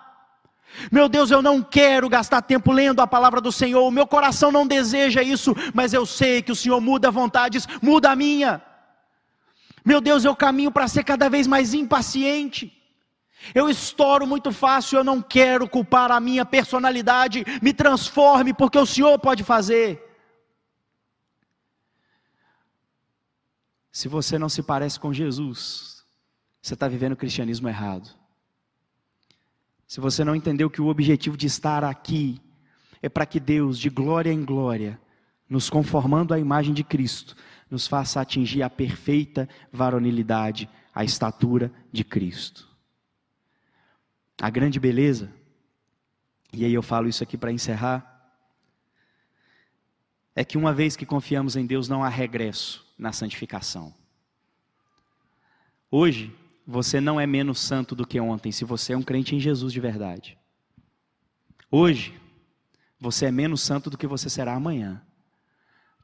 Meu 0.91 1.09
Deus, 1.09 1.31
eu 1.31 1.43
não 1.43 1.63
quero 1.63 2.09
gastar 2.09 2.43
tempo 2.43 2.73
lendo 2.73 3.01
a 3.01 3.07
palavra 3.07 3.41
do 3.41 3.51
Senhor, 3.51 3.87
o 3.87 3.91
meu 3.91 4.07
coração 4.07 4.53
não 4.53 4.67
deseja 4.67 5.23
isso, 5.23 5.55
mas 5.75 5.93
eu 5.93 6.07
sei 6.07 6.43
que 6.43 6.53
o 6.53 6.57
Senhor 6.57 6.81
muda 6.81 7.11
vontades, 7.11 7.67
muda 7.83 8.11
a 8.11 8.17
minha. 8.17 8.63
Meu 9.85 10.01
Deus, 10.01 10.25
eu 10.25 10.37
caminho 10.37 10.71
para 10.71 10.89
ser 10.89 11.05
cada 11.05 11.29
vez 11.29 11.47
mais 11.47 11.75
impaciente. 11.75 12.73
Eu 13.55 13.69
estouro 13.71 14.27
muito 14.27 14.53
fácil, 14.53 14.99
eu 14.99 15.05
não 15.05 15.23
quero 15.23 15.69
culpar 15.69 16.11
a 16.11 16.21
minha 16.21 16.45
personalidade, 16.45 17.45
me 17.63 17.73
transforme, 17.73 18.53
porque 18.53 18.79
o 18.79 18.87
Senhor 18.87 19.19
pode 19.19 19.45
fazer. 19.45 20.05
Se 23.91 24.09
você 24.09 24.39
não 24.39 24.49
se 24.49 24.63
parece 24.63 24.99
com 24.99 25.13
Jesus, 25.13 26.05
você 26.61 26.75
está 26.75 26.87
vivendo 26.87 27.13
o 27.13 27.17
cristianismo 27.17 27.69
errado. 27.69 28.18
Se 29.89 30.01
você 30.01 30.23
não 30.23 30.37
entendeu 30.37 30.69
que 30.69 30.83
o 30.83 30.89
objetivo 30.89 31.35
de 31.35 31.47
estar 31.47 31.83
aqui 31.83 32.39
é 33.01 33.09
para 33.09 33.25
que 33.25 33.41
Deus, 33.41 33.79
de 33.79 33.89
glória 33.89 34.31
em 34.31 34.45
glória, 34.45 35.01
nos 35.49 35.71
conformando 35.71 36.35
à 36.35 36.39
imagem 36.39 36.75
de 36.75 36.85
Cristo, 36.85 37.35
nos 37.71 37.87
faça 37.87 38.21
atingir 38.21 38.63
a 38.63 38.69
perfeita 38.69 39.49
varonilidade, 39.73 40.69
a 40.95 41.05
estatura 41.05 41.73
de 41.91 42.05
Cristo. 42.05 42.69
A 44.39 44.51
grande 44.51 44.79
beleza, 44.79 45.33
e 46.53 46.67
aí 46.67 46.75
eu 46.75 46.83
falo 46.83 47.09
isso 47.09 47.23
aqui 47.23 47.39
para 47.39 47.51
encerrar, 47.51 48.15
é 50.37 50.45
que 50.45 50.59
uma 50.59 50.73
vez 50.73 50.97
que 50.97 51.07
confiamos 51.07 51.57
em 51.57 51.65
Deus, 51.65 51.89
não 51.89 52.05
há 52.05 52.11
regresso 52.11 52.87
na 52.99 53.11
santificação. 53.11 53.95
Hoje, 55.91 56.37
você 56.71 57.01
não 57.01 57.19
é 57.19 57.27
menos 57.27 57.59
santo 57.59 57.95
do 57.95 58.07
que 58.07 58.21
ontem, 58.21 58.53
se 58.53 58.63
você 58.63 58.93
é 58.93 58.97
um 58.97 59.03
crente 59.03 59.35
em 59.35 59.41
Jesus 59.41 59.73
de 59.73 59.81
verdade. 59.81 60.37
Hoje, 61.71 62.21
você 63.01 63.25
é 63.25 63.31
menos 63.31 63.63
santo 63.63 63.89
do 63.89 63.97
que 63.97 64.07
você 64.07 64.29
será 64.29 64.53
amanhã, 64.53 65.01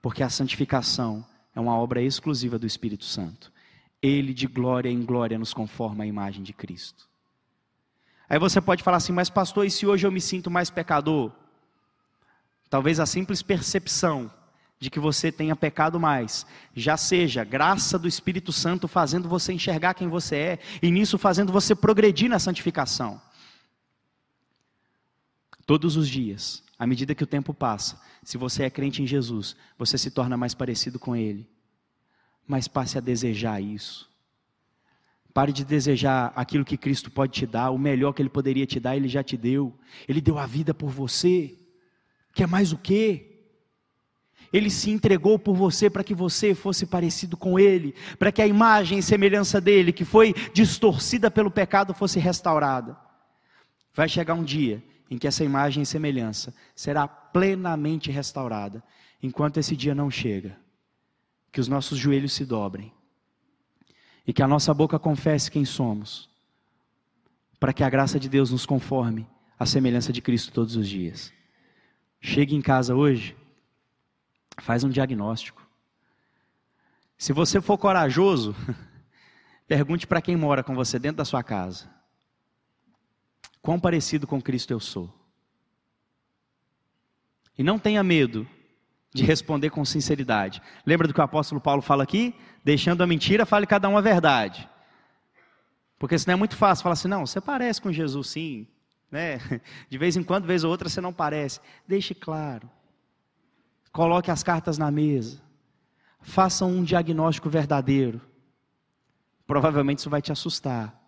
porque 0.00 0.22
a 0.22 0.31
santificação 0.31 1.22
é 1.55 1.61
uma 1.61 1.77
obra 1.77 2.00
exclusiva 2.00 2.59
do 2.59 2.66
Espírito 2.66 3.05
Santo. 3.05 3.53
Ele, 4.00 4.33
de 4.33 4.46
glória 4.46 4.88
em 4.88 5.05
glória, 5.05 5.38
nos 5.38 5.53
conforma 5.53 6.05
à 6.05 6.07
imagem 6.07 6.42
de 6.42 6.55
Cristo. 6.55 7.07
Aí 8.27 8.38
você 8.38 8.59
pode 8.59 8.83
falar 8.83 8.96
assim, 8.96 9.12
mas 9.12 9.29
pastor, 9.29 9.66
e 9.66 9.70
se 9.70 9.87
hoje 9.87 10.07
eu 10.07 10.12
me 10.12 10.20
sinto 10.20 10.50
mais 10.50 10.70
pecador? 10.70 11.31
Talvez 12.70 12.98
a 12.98 13.05
simples 13.05 13.42
percepção 13.42 14.33
de 14.79 14.91
que 14.91 15.01
você 15.01 15.33
tenha 15.33 15.57
pecado 15.57 15.99
mais, 15.99 16.47
já 16.75 16.97
seja 16.97 17.45
graça 17.45 17.99
do 17.99 18.09
Espírito 18.09 18.53
Santo 18.53 18.87
fazendo 18.87 19.29
você 19.29 19.53
enxergar 19.53 19.95
quem 19.95 20.09
você 20.09 20.37
é, 20.37 20.59
e 20.83 20.91
nisso 20.91 21.17
fazendo 21.17 21.53
você 21.53 21.75
progredir 21.75 22.29
na 22.29 22.39
santificação. 22.39 23.21
Todos 25.67 25.97
os 25.97 26.09
dias, 26.09 26.63
à 26.79 26.87
medida 26.87 27.15
que 27.15 27.25
o 27.25 27.27
tempo 27.27 27.55
passa, 27.55 27.99
se 28.23 28.37
você 28.37 28.65
é 28.65 28.71
crente 28.71 29.03
em 29.03 29.07
Jesus, 29.07 29.57
você 29.79 29.97
se 29.97 30.11
torna 30.11 30.37
mais 30.37 30.55
parecido 30.55 30.99
com 30.99 31.17
Ele. 31.17 31.49
Mas 32.47 32.69
passe 32.69 32.99
a 32.99 33.01
desejar 33.01 33.63
isso. 33.63 34.11
Pare 35.33 35.53
de 35.53 35.65
desejar 35.65 36.33
aquilo 36.37 36.65
que 36.65 36.77
Cristo 36.77 37.11
pode 37.11 37.33
te 37.33 37.47
dar, 37.47 37.71
o 37.71 37.79
melhor 37.79 38.13
que 38.13 38.21
Ele 38.21 38.29
poderia 38.29 38.67
te 38.67 38.79
dar, 38.79 38.97
Ele 38.97 39.09
já 39.09 39.23
te 39.23 39.37
deu. 39.37 39.77
Ele 40.07 40.21
deu 40.21 40.39
a 40.39 40.47
vida 40.47 40.75
por 40.75 40.91
você. 40.91 41.59
Quer 42.35 42.47
mais 42.47 42.73
o 42.73 42.79
quê? 42.79 43.34
Ele 44.55 44.71
se 44.71 44.88
entregou 44.88 45.37
por 45.37 45.57
você 45.57 45.90
para 45.90 46.05
que 46.05 46.14
você 46.14 46.55
fosse 46.55 46.87
parecido 46.87 47.37
com 47.37 47.59
Ele, 47.59 47.93
para 48.21 48.31
que 48.31 48.40
a 48.40 48.47
imagem 48.47 48.99
e 48.99 49.03
semelhança 49.03 49.61
dele, 49.61 49.93
que 49.93 50.05
foi 50.05 50.33
distorcida 50.53 51.29
pelo 51.29 51.51
pecado, 51.51 51.93
fosse 51.93 52.21
restaurada. 52.21 52.97
Vai 53.93 54.09
chegar 54.09 54.35
um 54.35 54.45
dia 54.45 54.81
em 55.11 55.19
que 55.19 55.27
essa 55.27 55.43
imagem 55.43 55.83
e 55.83 55.87
semelhança 55.87 56.55
será 56.73 57.09
plenamente 57.09 58.12
restaurada. 58.12 58.81
Enquanto 59.21 59.57
esse 59.57 59.75
dia 59.75 59.93
não 59.93 60.09
chega, 60.09 60.57
que 61.51 61.61
os 61.61 61.67
nossos 61.67 61.99
joelhos 61.99 62.33
se 62.33 62.45
dobrem 62.45 62.93
e 64.25 64.33
que 64.33 64.43
a 64.43 64.47
nossa 64.47 64.73
boca 64.73 65.01
confesse 65.01 65.51
quem 65.51 65.64
somos, 65.64 66.31
para 67.59 67.73
que 67.73 67.83
a 67.83 67.90
graça 67.90 68.21
de 68.21 68.29
Deus 68.29 68.53
nos 68.53 68.64
conforme 68.64 69.27
à 69.59 69.67
semelhança 69.67 70.12
de 70.12 70.23
Cristo 70.23 70.53
todos 70.53 70.77
os 70.77 70.88
dias. 70.88 71.33
Chegue 72.21 72.55
em 72.55 72.62
casa 72.62 72.95
hoje 72.95 73.35
Faz 74.59 74.85
um 74.85 74.88
diagnóstico. 74.88 75.62
Se 77.19 77.33
você 77.33 77.61
for 77.61 77.79
corajoso, 77.79 78.55
pergunte 79.67 80.07
para 80.07 80.23
quem 80.23 80.37
mora 80.37 80.62
com 80.62 80.75
você 80.75 80.99
dentro 80.99 81.19
da 81.19 81.25
sua 81.25 81.43
casa: 81.43 81.88
Quão 83.62 83.81
parecido 83.81 84.27
com 84.27 84.43
Cristo 84.43 84.73
eu 84.73 84.81
sou? 84.81 85.12
E 87.57 87.62
não 87.62 87.79
tenha 87.79 88.03
medo 88.03 88.47
de 89.14 89.25
responder 89.25 89.71
com 89.71 89.85
sinceridade. 89.85 90.61
Lembra 90.85 91.07
do 91.07 91.14
que 91.14 91.21
o 91.21 91.25
apóstolo 91.25 91.61
Paulo 91.61 91.81
fala 91.81 92.03
aqui? 92.03 92.35
Deixando 92.64 93.03
a 93.03 93.07
mentira, 93.07 93.47
fale 93.47 93.67
cada 93.67 93.88
um 93.88 93.97
a 93.97 94.01
verdade. 94.01 94.69
Porque 95.99 96.19
senão 96.19 96.35
é 96.35 96.37
muito 96.37 96.57
fácil 96.57 96.83
falar 96.83 96.95
assim: 96.95 97.09
não, 97.09 97.25
você 97.25 97.40
parece 97.40 97.81
com 97.81 97.93
Jesus 97.93 98.29
sim. 98.29 98.67
Né? 99.11 99.38
De 99.88 99.97
vez 99.97 100.17
em 100.17 100.23
quando, 100.23 100.47
vez 100.47 100.64
ou 100.64 100.71
outra, 100.71 100.88
você 100.88 101.01
não 101.01 101.12
parece. 101.12 101.61
Deixe 101.87 102.14
claro. 102.14 102.69
Coloque 103.95 104.29
as 104.29 104.43
cartas 104.43 104.77
na 104.77 104.91
mesa. 104.91 105.41
Faça 106.21 106.65
um 106.65 106.83
diagnóstico 106.83 107.49
verdadeiro. 107.49 108.21
Provavelmente 109.47 110.01
isso 110.01 110.11
vai 110.11 110.21
te 110.21 110.33
assustar. 110.33 111.01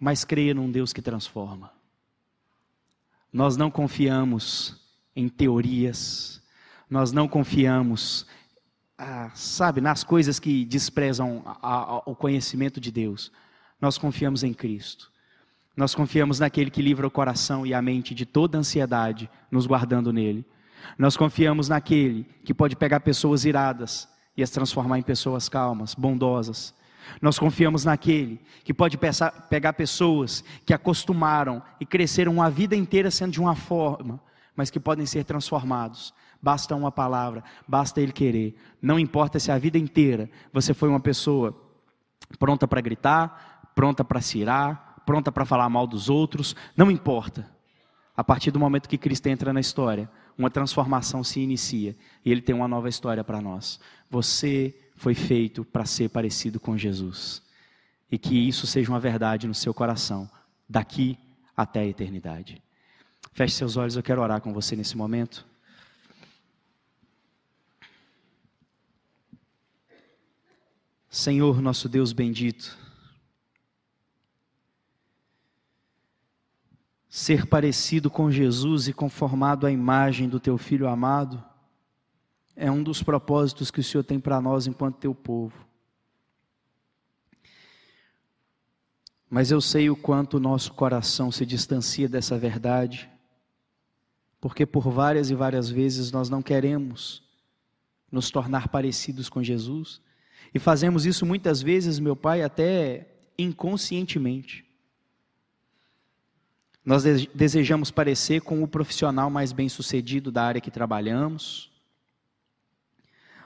Mas 0.00 0.24
creia 0.24 0.52
num 0.52 0.68
Deus 0.68 0.92
que 0.92 1.00
transforma. 1.00 1.70
Nós 3.32 3.56
não 3.56 3.70
confiamos 3.70 4.76
em 5.14 5.28
teorias. 5.28 6.42
Nós 6.90 7.12
não 7.12 7.28
confiamos, 7.28 8.26
ah, 8.98 9.30
sabe, 9.32 9.80
nas 9.80 10.02
coisas 10.02 10.40
que 10.40 10.64
desprezam 10.64 11.44
a, 11.46 11.68
a, 11.68 11.96
o 11.98 12.16
conhecimento 12.16 12.80
de 12.80 12.90
Deus. 12.90 13.30
Nós 13.80 13.96
confiamos 13.96 14.42
em 14.42 14.52
Cristo. 14.52 15.08
Nós 15.76 15.94
confiamos 15.94 16.40
naquele 16.40 16.68
que 16.68 16.82
livra 16.82 17.06
o 17.06 17.10
coração 17.12 17.64
e 17.64 17.72
a 17.72 17.80
mente 17.80 18.12
de 18.12 18.26
toda 18.26 18.58
ansiedade, 18.58 19.30
nos 19.52 19.66
guardando 19.66 20.12
nele. 20.12 20.44
Nós 20.98 21.16
confiamos 21.16 21.68
naquele 21.68 22.24
que 22.44 22.54
pode 22.54 22.76
pegar 22.76 23.00
pessoas 23.00 23.44
iradas 23.44 24.08
e 24.36 24.42
as 24.42 24.50
transformar 24.50 24.98
em 24.98 25.02
pessoas 25.02 25.48
calmas, 25.48 25.94
bondosas. 25.94 26.74
Nós 27.20 27.38
confiamos 27.38 27.84
naquele 27.84 28.40
que 28.64 28.74
pode 28.74 28.98
pegar 29.48 29.72
pessoas 29.72 30.44
que 30.64 30.74
acostumaram 30.74 31.62
e 31.80 31.86
cresceram 31.86 32.42
a 32.42 32.48
vida 32.48 32.76
inteira 32.76 33.10
sendo 33.10 33.32
de 33.32 33.40
uma 33.40 33.54
forma, 33.54 34.20
mas 34.54 34.70
que 34.70 34.78
podem 34.78 35.06
ser 35.06 35.24
transformados. 35.24 36.14
Basta 36.40 36.74
uma 36.76 36.92
palavra, 36.92 37.42
basta 37.66 38.00
ele 38.00 38.12
querer. 38.12 38.56
Não 38.80 38.98
importa 38.98 39.38
se 39.40 39.50
a 39.50 39.58
vida 39.58 39.78
inteira 39.78 40.30
você 40.52 40.72
foi 40.72 40.88
uma 40.88 41.00
pessoa 41.00 41.56
pronta 42.38 42.68
para 42.68 42.80
gritar, 42.80 43.70
pronta 43.74 44.04
para 44.04 44.20
se 44.20 44.38
irar, 44.38 45.02
pronta 45.04 45.32
para 45.32 45.44
falar 45.44 45.68
mal 45.68 45.86
dos 45.86 46.08
outros, 46.08 46.54
não 46.76 46.90
importa. 46.90 47.48
A 48.16 48.22
partir 48.22 48.50
do 48.50 48.58
momento 48.58 48.88
que 48.88 48.98
Cristo 48.98 49.28
entra 49.28 49.52
na 49.52 49.60
história, 49.60 50.10
uma 50.38 50.48
transformação 50.48 51.24
se 51.24 51.40
inicia 51.40 51.96
e 52.24 52.30
ele 52.30 52.40
tem 52.40 52.54
uma 52.54 52.68
nova 52.68 52.88
história 52.88 53.24
para 53.24 53.40
nós. 53.40 53.80
Você 54.08 54.74
foi 54.94 55.12
feito 55.12 55.64
para 55.64 55.84
ser 55.84 56.08
parecido 56.10 56.60
com 56.60 56.78
Jesus. 56.78 57.42
E 58.10 58.16
que 58.16 58.36
isso 58.48 58.66
seja 58.66 58.90
uma 58.90 59.00
verdade 59.00 59.46
no 59.46 59.54
seu 59.54 59.74
coração, 59.74 60.30
daqui 60.68 61.18
até 61.56 61.80
a 61.80 61.86
eternidade. 61.86 62.62
Feche 63.32 63.54
seus 63.54 63.76
olhos, 63.76 63.96
eu 63.96 64.02
quero 64.02 64.22
orar 64.22 64.40
com 64.40 64.52
você 64.52 64.74
nesse 64.76 64.96
momento. 64.96 65.44
Senhor, 71.10 71.60
nosso 71.60 71.88
Deus 71.88 72.12
bendito, 72.12 72.78
ser 77.18 77.46
parecido 77.46 78.08
com 78.08 78.30
Jesus 78.30 78.86
e 78.86 78.92
conformado 78.92 79.66
à 79.66 79.72
imagem 79.72 80.28
do 80.28 80.38
teu 80.38 80.56
filho 80.56 80.86
amado, 80.86 81.42
é 82.54 82.70
um 82.70 82.80
dos 82.80 83.02
propósitos 83.02 83.72
que 83.72 83.80
o 83.80 83.82
Senhor 83.82 84.04
tem 84.04 84.20
para 84.20 84.40
nós 84.40 84.68
enquanto 84.68 84.98
teu 84.98 85.12
povo. 85.12 85.66
Mas 89.28 89.50
eu 89.50 89.60
sei 89.60 89.90
o 89.90 89.96
quanto 89.96 90.36
o 90.36 90.40
nosso 90.40 90.72
coração 90.74 91.32
se 91.32 91.44
distancia 91.44 92.08
dessa 92.08 92.38
verdade, 92.38 93.10
Porque 94.40 94.64
por 94.64 94.88
várias 94.88 95.30
e 95.30 95.34
várias 95.34 95.68
vezes 95.68 96.12
nós 96.12 96.30
não 96.30 96.40
queremos 96.40 97.24
nos 98.12 98.30
tornar 98.30 98.68
parecidos 98.68 99.28
com 99.28 99.42
Jesus, 99.42 100.00
e 100.54 100.60
fazemos 100.60 101.04
isso 101.04 101.26
muitas 101.26 101.60
vezes, 101.60 101.98
meu 101.98 102.14
Pai, 102.14 102.42
até 102.42 103.08
inconscientemente. 103.36 104.67
Nós 106.88 107.02
desejamos 107.34 107.90
parecer 107.90 108.40
com 108.40 108.62
o 108.62 108.66
profissional 108.66 109.28
mais 109.28 109.52
bem-sucedido 109.52 110.32
da 110.32 110.42
área 110.42 110.58
que 110.58 110.70
trabalhamos. 110.70 111.70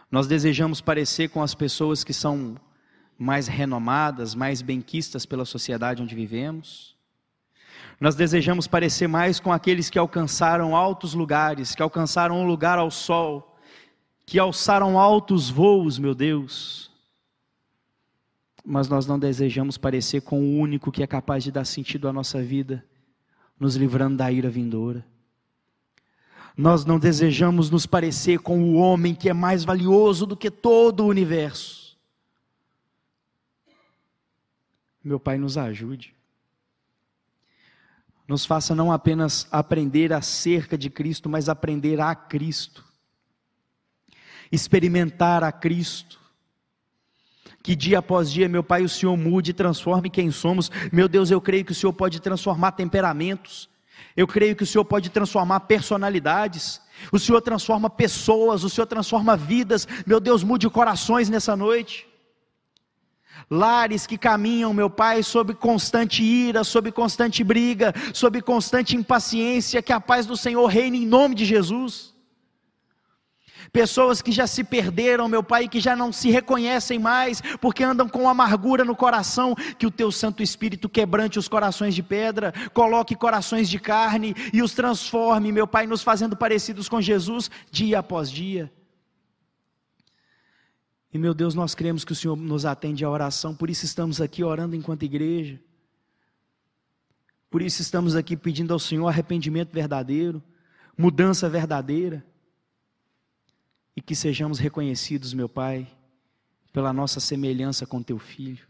Nós 0.08 0.28
desejamos 0.28 0.80
parecer 0.80 1.28
com 1.28 1.42
as 1.42 1.52
pessoas 1.52 2.04
que 2.04 2.12
são 2.12 2.54
mais 3.18 3.48
renomadas, 3.48 4.36
mais 4.36 4.62
benquistas 4.62 5.26
pela 5.26 5.44
sociedade 5.44 6.00
onde 6.00 6.14
vivemos. 6.14 6.96
Nós 8.00 8.14
desejamos 8.14 8.68
parecer 8.68 9.08
mais 9.08 9.40
com 9.40 9.52
aqueles 9.52 9.90
que 9.90 9.98
alcançaram 9.98 10.76
altos 10.76 11.12
lugares, 11.12 11.74
que 11.74 11.82
alcançaram 11.82 12.40
um 12.40 12.46
lugar 12.46 12.78
ao 12.78 12.92
sol, 12.92 13.58
que 14.24 14.38
alçaram 14.38 14.96
altos 14.96 15.50
voos, 15.50 15.98
meu 15.98 16.14
Deus. 16.14 16.92
Mas 18.64 18.86
nós 18.86 19.04
não 19.04 19.18
desejamos 19.18 19.76
parecer 19.76 20.20
com 20.20 20.40
o 20.40 20.60
único 20.60 20.92
que 20.92 21.02
é 21.02 21.08
capaz 21.08 21.42
de 21.42 21.50
dar 21.50 21.64
sentido 21.64 22.06
à 22.06 22.12
nossa 22.12 22.40
vida, 22.40 22.84
nos 23.62 23.76
livrando 23.76 24.16
da 24.16 24.30
ira 24.30 24.50
vindoura. 24.50 25.06
Nós 26.56 26.84
não 26.84 26.98
desejamos 26.98 27.70
nos 27.70 27.86
parecer 27.86 28.40
com 28.40 28.60
o 28.60 28.74
homem 28.74 29.14
que 29.14 29.28
é 29.28 29.32
mais 29.32 29.64
valioso 29.64 30.26
do 30.26 30.36
que 30.36 30.50
todo 30.50 31.04
o 31.04 31.06
universo. 31.06 31.96
Meu 35.02 35.18
Pai, 35.18 35.38
nos 35.38 35.56
ajude 35.56 36.14
nos 38.32 38.46
faça 38.46 38.74
não 38.74 38.90
apenas 38.90 39.46
aprender 39.52 40.10
acerca 40.10 40.78
de 40.78 40.88
Cristo, 40.88 41.28
mas 41.28 41.50
aprender 41.50 42.00
a 42.00 42.14
Cristo, 42.14 42.82
experimentar 44.50 45.44
a 45.44 45.52
Cristo. 45.52 46.18
Que 47.62 47.76
dia 47.76 47.98
após 48.00 48.30
dia, 48.30 48.48
meu 48.48 48.62
Pai, 48.62 48.82
o 48.82 48.88
Senhor 48.88 49.16
mude 49.16 49.50
e 49.50 49.54
transforme 49.54 50.10
quem 50.10 50.30
somos. 50.30 50.70
Meu 50.92 51.08
Deus, 51.08 51.30
eu 51.30 51.40
creio 51.40 51.64
que 51.64 51.72
o 51.72 51.74
Senhor 51.74 51.92
pode 51.92 52.20
transformar 52.20 52.72
temperamentos, 52.72 53.68
eu 54.16 54.26
creio 54.26 54.56
que 54.56 54.64
o 54.64 54.66
Senhor 54.66 54.84
pode 54.84 55.10
transformar 55.10 55.60
personalidades, 55.60 56.80
o 57.12 57.18
Senhor 57.18 57.40
transforma 57.40 57.88
pessoas, 57.88 58.64
o 58.64 58.70
Senhor 58.70 58.86
transforma 58.86 59.36
vidas. 59.36 59.86
Meu 60.06 60.18
Deus, 60.20 60.42
mude 60.42 60.68
corações 60.68 61.30
nessa 61.30 61.56
noite 61.56 62.06
lares 63.50 64.06
que 64.06 64.16
caminham, 64.16 64.72
meu 64.72 64.88
Pai, 64.88 65.22
sob 65.22 65.54
constante 65.54 66.22
ira, 66.22 66.64
sob 66.64 66.90
constante 66.90 67.44
briga, 67.44 67.92
sob 68.14 68.40
constante 68.40 68.96
impaciência, 68.96 69.82
que 69.82 69.92
a 69.92 70.00
paz 70.00 70.24
do 70.26 70.36
Senhor 70.36 70.66
reine 70.66 71.02
em 71.02 71.06
nome 71.06 71.34
de 71.34 71.44
Jesus. 71.44 72.11
Pessoas 73.72 74.20
que 74.20 74.30
já 74.30 74.46
se 74.46 74.62
perderam, 74.62 75.28
meu 75.28 75.42
Pai, 75.42 75.66
que 75.66 75.80
já 75.80 75.96
não 75.96 76.12
se 76.12 76.30
reconhecem 76.30 76.98
mais, 76.98 77.40
porque 77.58 77.82
andam 77.82 78.06
com 78.06 78.28
amargura 78.28 78.84
no 78.84 78.94
coração, 78.94 79.54
que 79.78 79.86
o 79.86 79.90
Teu 79.90 80.12
Santo 80.12 80.42
Espírito 80.42 80.90
quebrante 80.90 81.38
os 81.38 81.48
corações 81.48 81.94
de 81.94 82.02
pedra, 82.02 82.52
coloque 82.74 83.14
corações 83.14 83.70
de 83.70 83.78
carne 83.78 84.34
e 84.52 84.60
os 84.60 84.74
transforme, 84.74 85.50
meu 85.50 85.66
Pai, 85.66 85.86
nos 85.86 86.02
fazendo 86.02 86.36
parecidos 86.36 86.86
com 86.86 87.00
Jesus 87.00 87.50
dia 87.70 88.00
após 88.00 88.30
dia. 88.30 88.70
E 91.10 91.16
meu 91.16 91.32
Deus, 91.32 91.54
nós 91.54 91.74
cremos 91.74 92.04
que 92.04 92.12
o 92.12 92.16
Senhor 92.16 92.36
nos 92.36 92.66
atende 92.66 93.06
à 93.06 93.10
oração, 93.10 93.54
por 93.54 93.70
isso 93.70 93.86
estamos 93.86 94.20
aqui 94.20 94.44
orando 94.44 94.76
enquanto 94.76 95.04
igreja. 95.04 95.58
Por 97.50 97.62
isso 97.62 97.80
estamos 97.80 98.16
aqui 98.16 98.36
pedindo 98.36 98.72
ao 98.72 98.78
Senhor 98.78 99.08
arrependimento 99.08 99.72
verdadeiro, 99.72 100.42
mudança 100.96 101.48
verdadeira. 101.48 102.22
E 103.96 104.00
que 104.00 104.14
sejamos 104.14 104.58
reconhecidos, 104.58 105.34
meu 105.34 105.48
Pai, 105.48 105.86
pela 106.72 106.92
nossa 106.92 107.20
semelhança 107.20 107.86
com 107.86 108.02
teu 108.02 108.18
filho. 108.18 108.66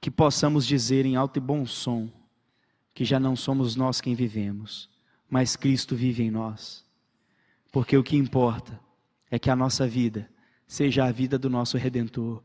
Que 0.00 0.10
possamos 0.10 0.66
dizer 0.66 1.04
em 1.04 1.16
alto 1.16 1.36
e 1.36 1.40
bom 1.40 1.66
som 1.66 2.10
que 2.94 3.04
já 3.04 3.18
não 3.18 3.34
somos 3.34 3.76
nós 3.76 4.00
quem 4.00 4.14
vivemos, 4.14 4.88
mas 5.28 5.56
Cristo 5.56 5.96
vive 5.96 6.22
em 6.22 6.30
nós. 6.30 6.84
Porque 7.72 7.96
o 7.96 8.02
que 8.02 8.16
importa 8.16 8.78
é 9.30 9.38
que 9.38 9.50
a 9.50 9.56
nossa 9.56 9.86
vida 9.86 10.28
seja 10.66 11.04
a 11.04 11.12
vida 11.12 11.38
do 11.38 11.48
nosso 11.48 11.76
Redentor, 11.76 12.42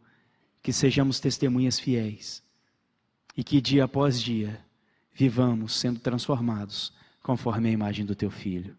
que 0.61 0.71
sejamos 0.71 1.19
testemunhas 1.19 1.79
fiéis 1.79 2.43
e 3.35 3.43
que 3.43 3.59
dia 3.61 3.83
após 3.83 4.21
dia 4.21 4.63
vivamos 5.13 5.75
sendo 5.75 5.99
transformados 5.99 6.93
conforme 7.21 7.69
a 7.69 7.71
imagem 7.71 8.05
do 8.05 8.15
Teu 8.15 8.31
Filho. 8.31 8.77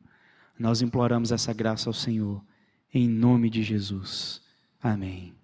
Nós 0.59 0.83
imploramos 0.83 1.33
essa 1.33 1.53
graça 1.53 1.89
ao 1.89 1.93
Senhor, 1.93 2.43
em 2.93 3.09
nome 3.09 3.51
de 3.51 3.63
Jesus. 3.63 4.41
Amém. 4.83 5.35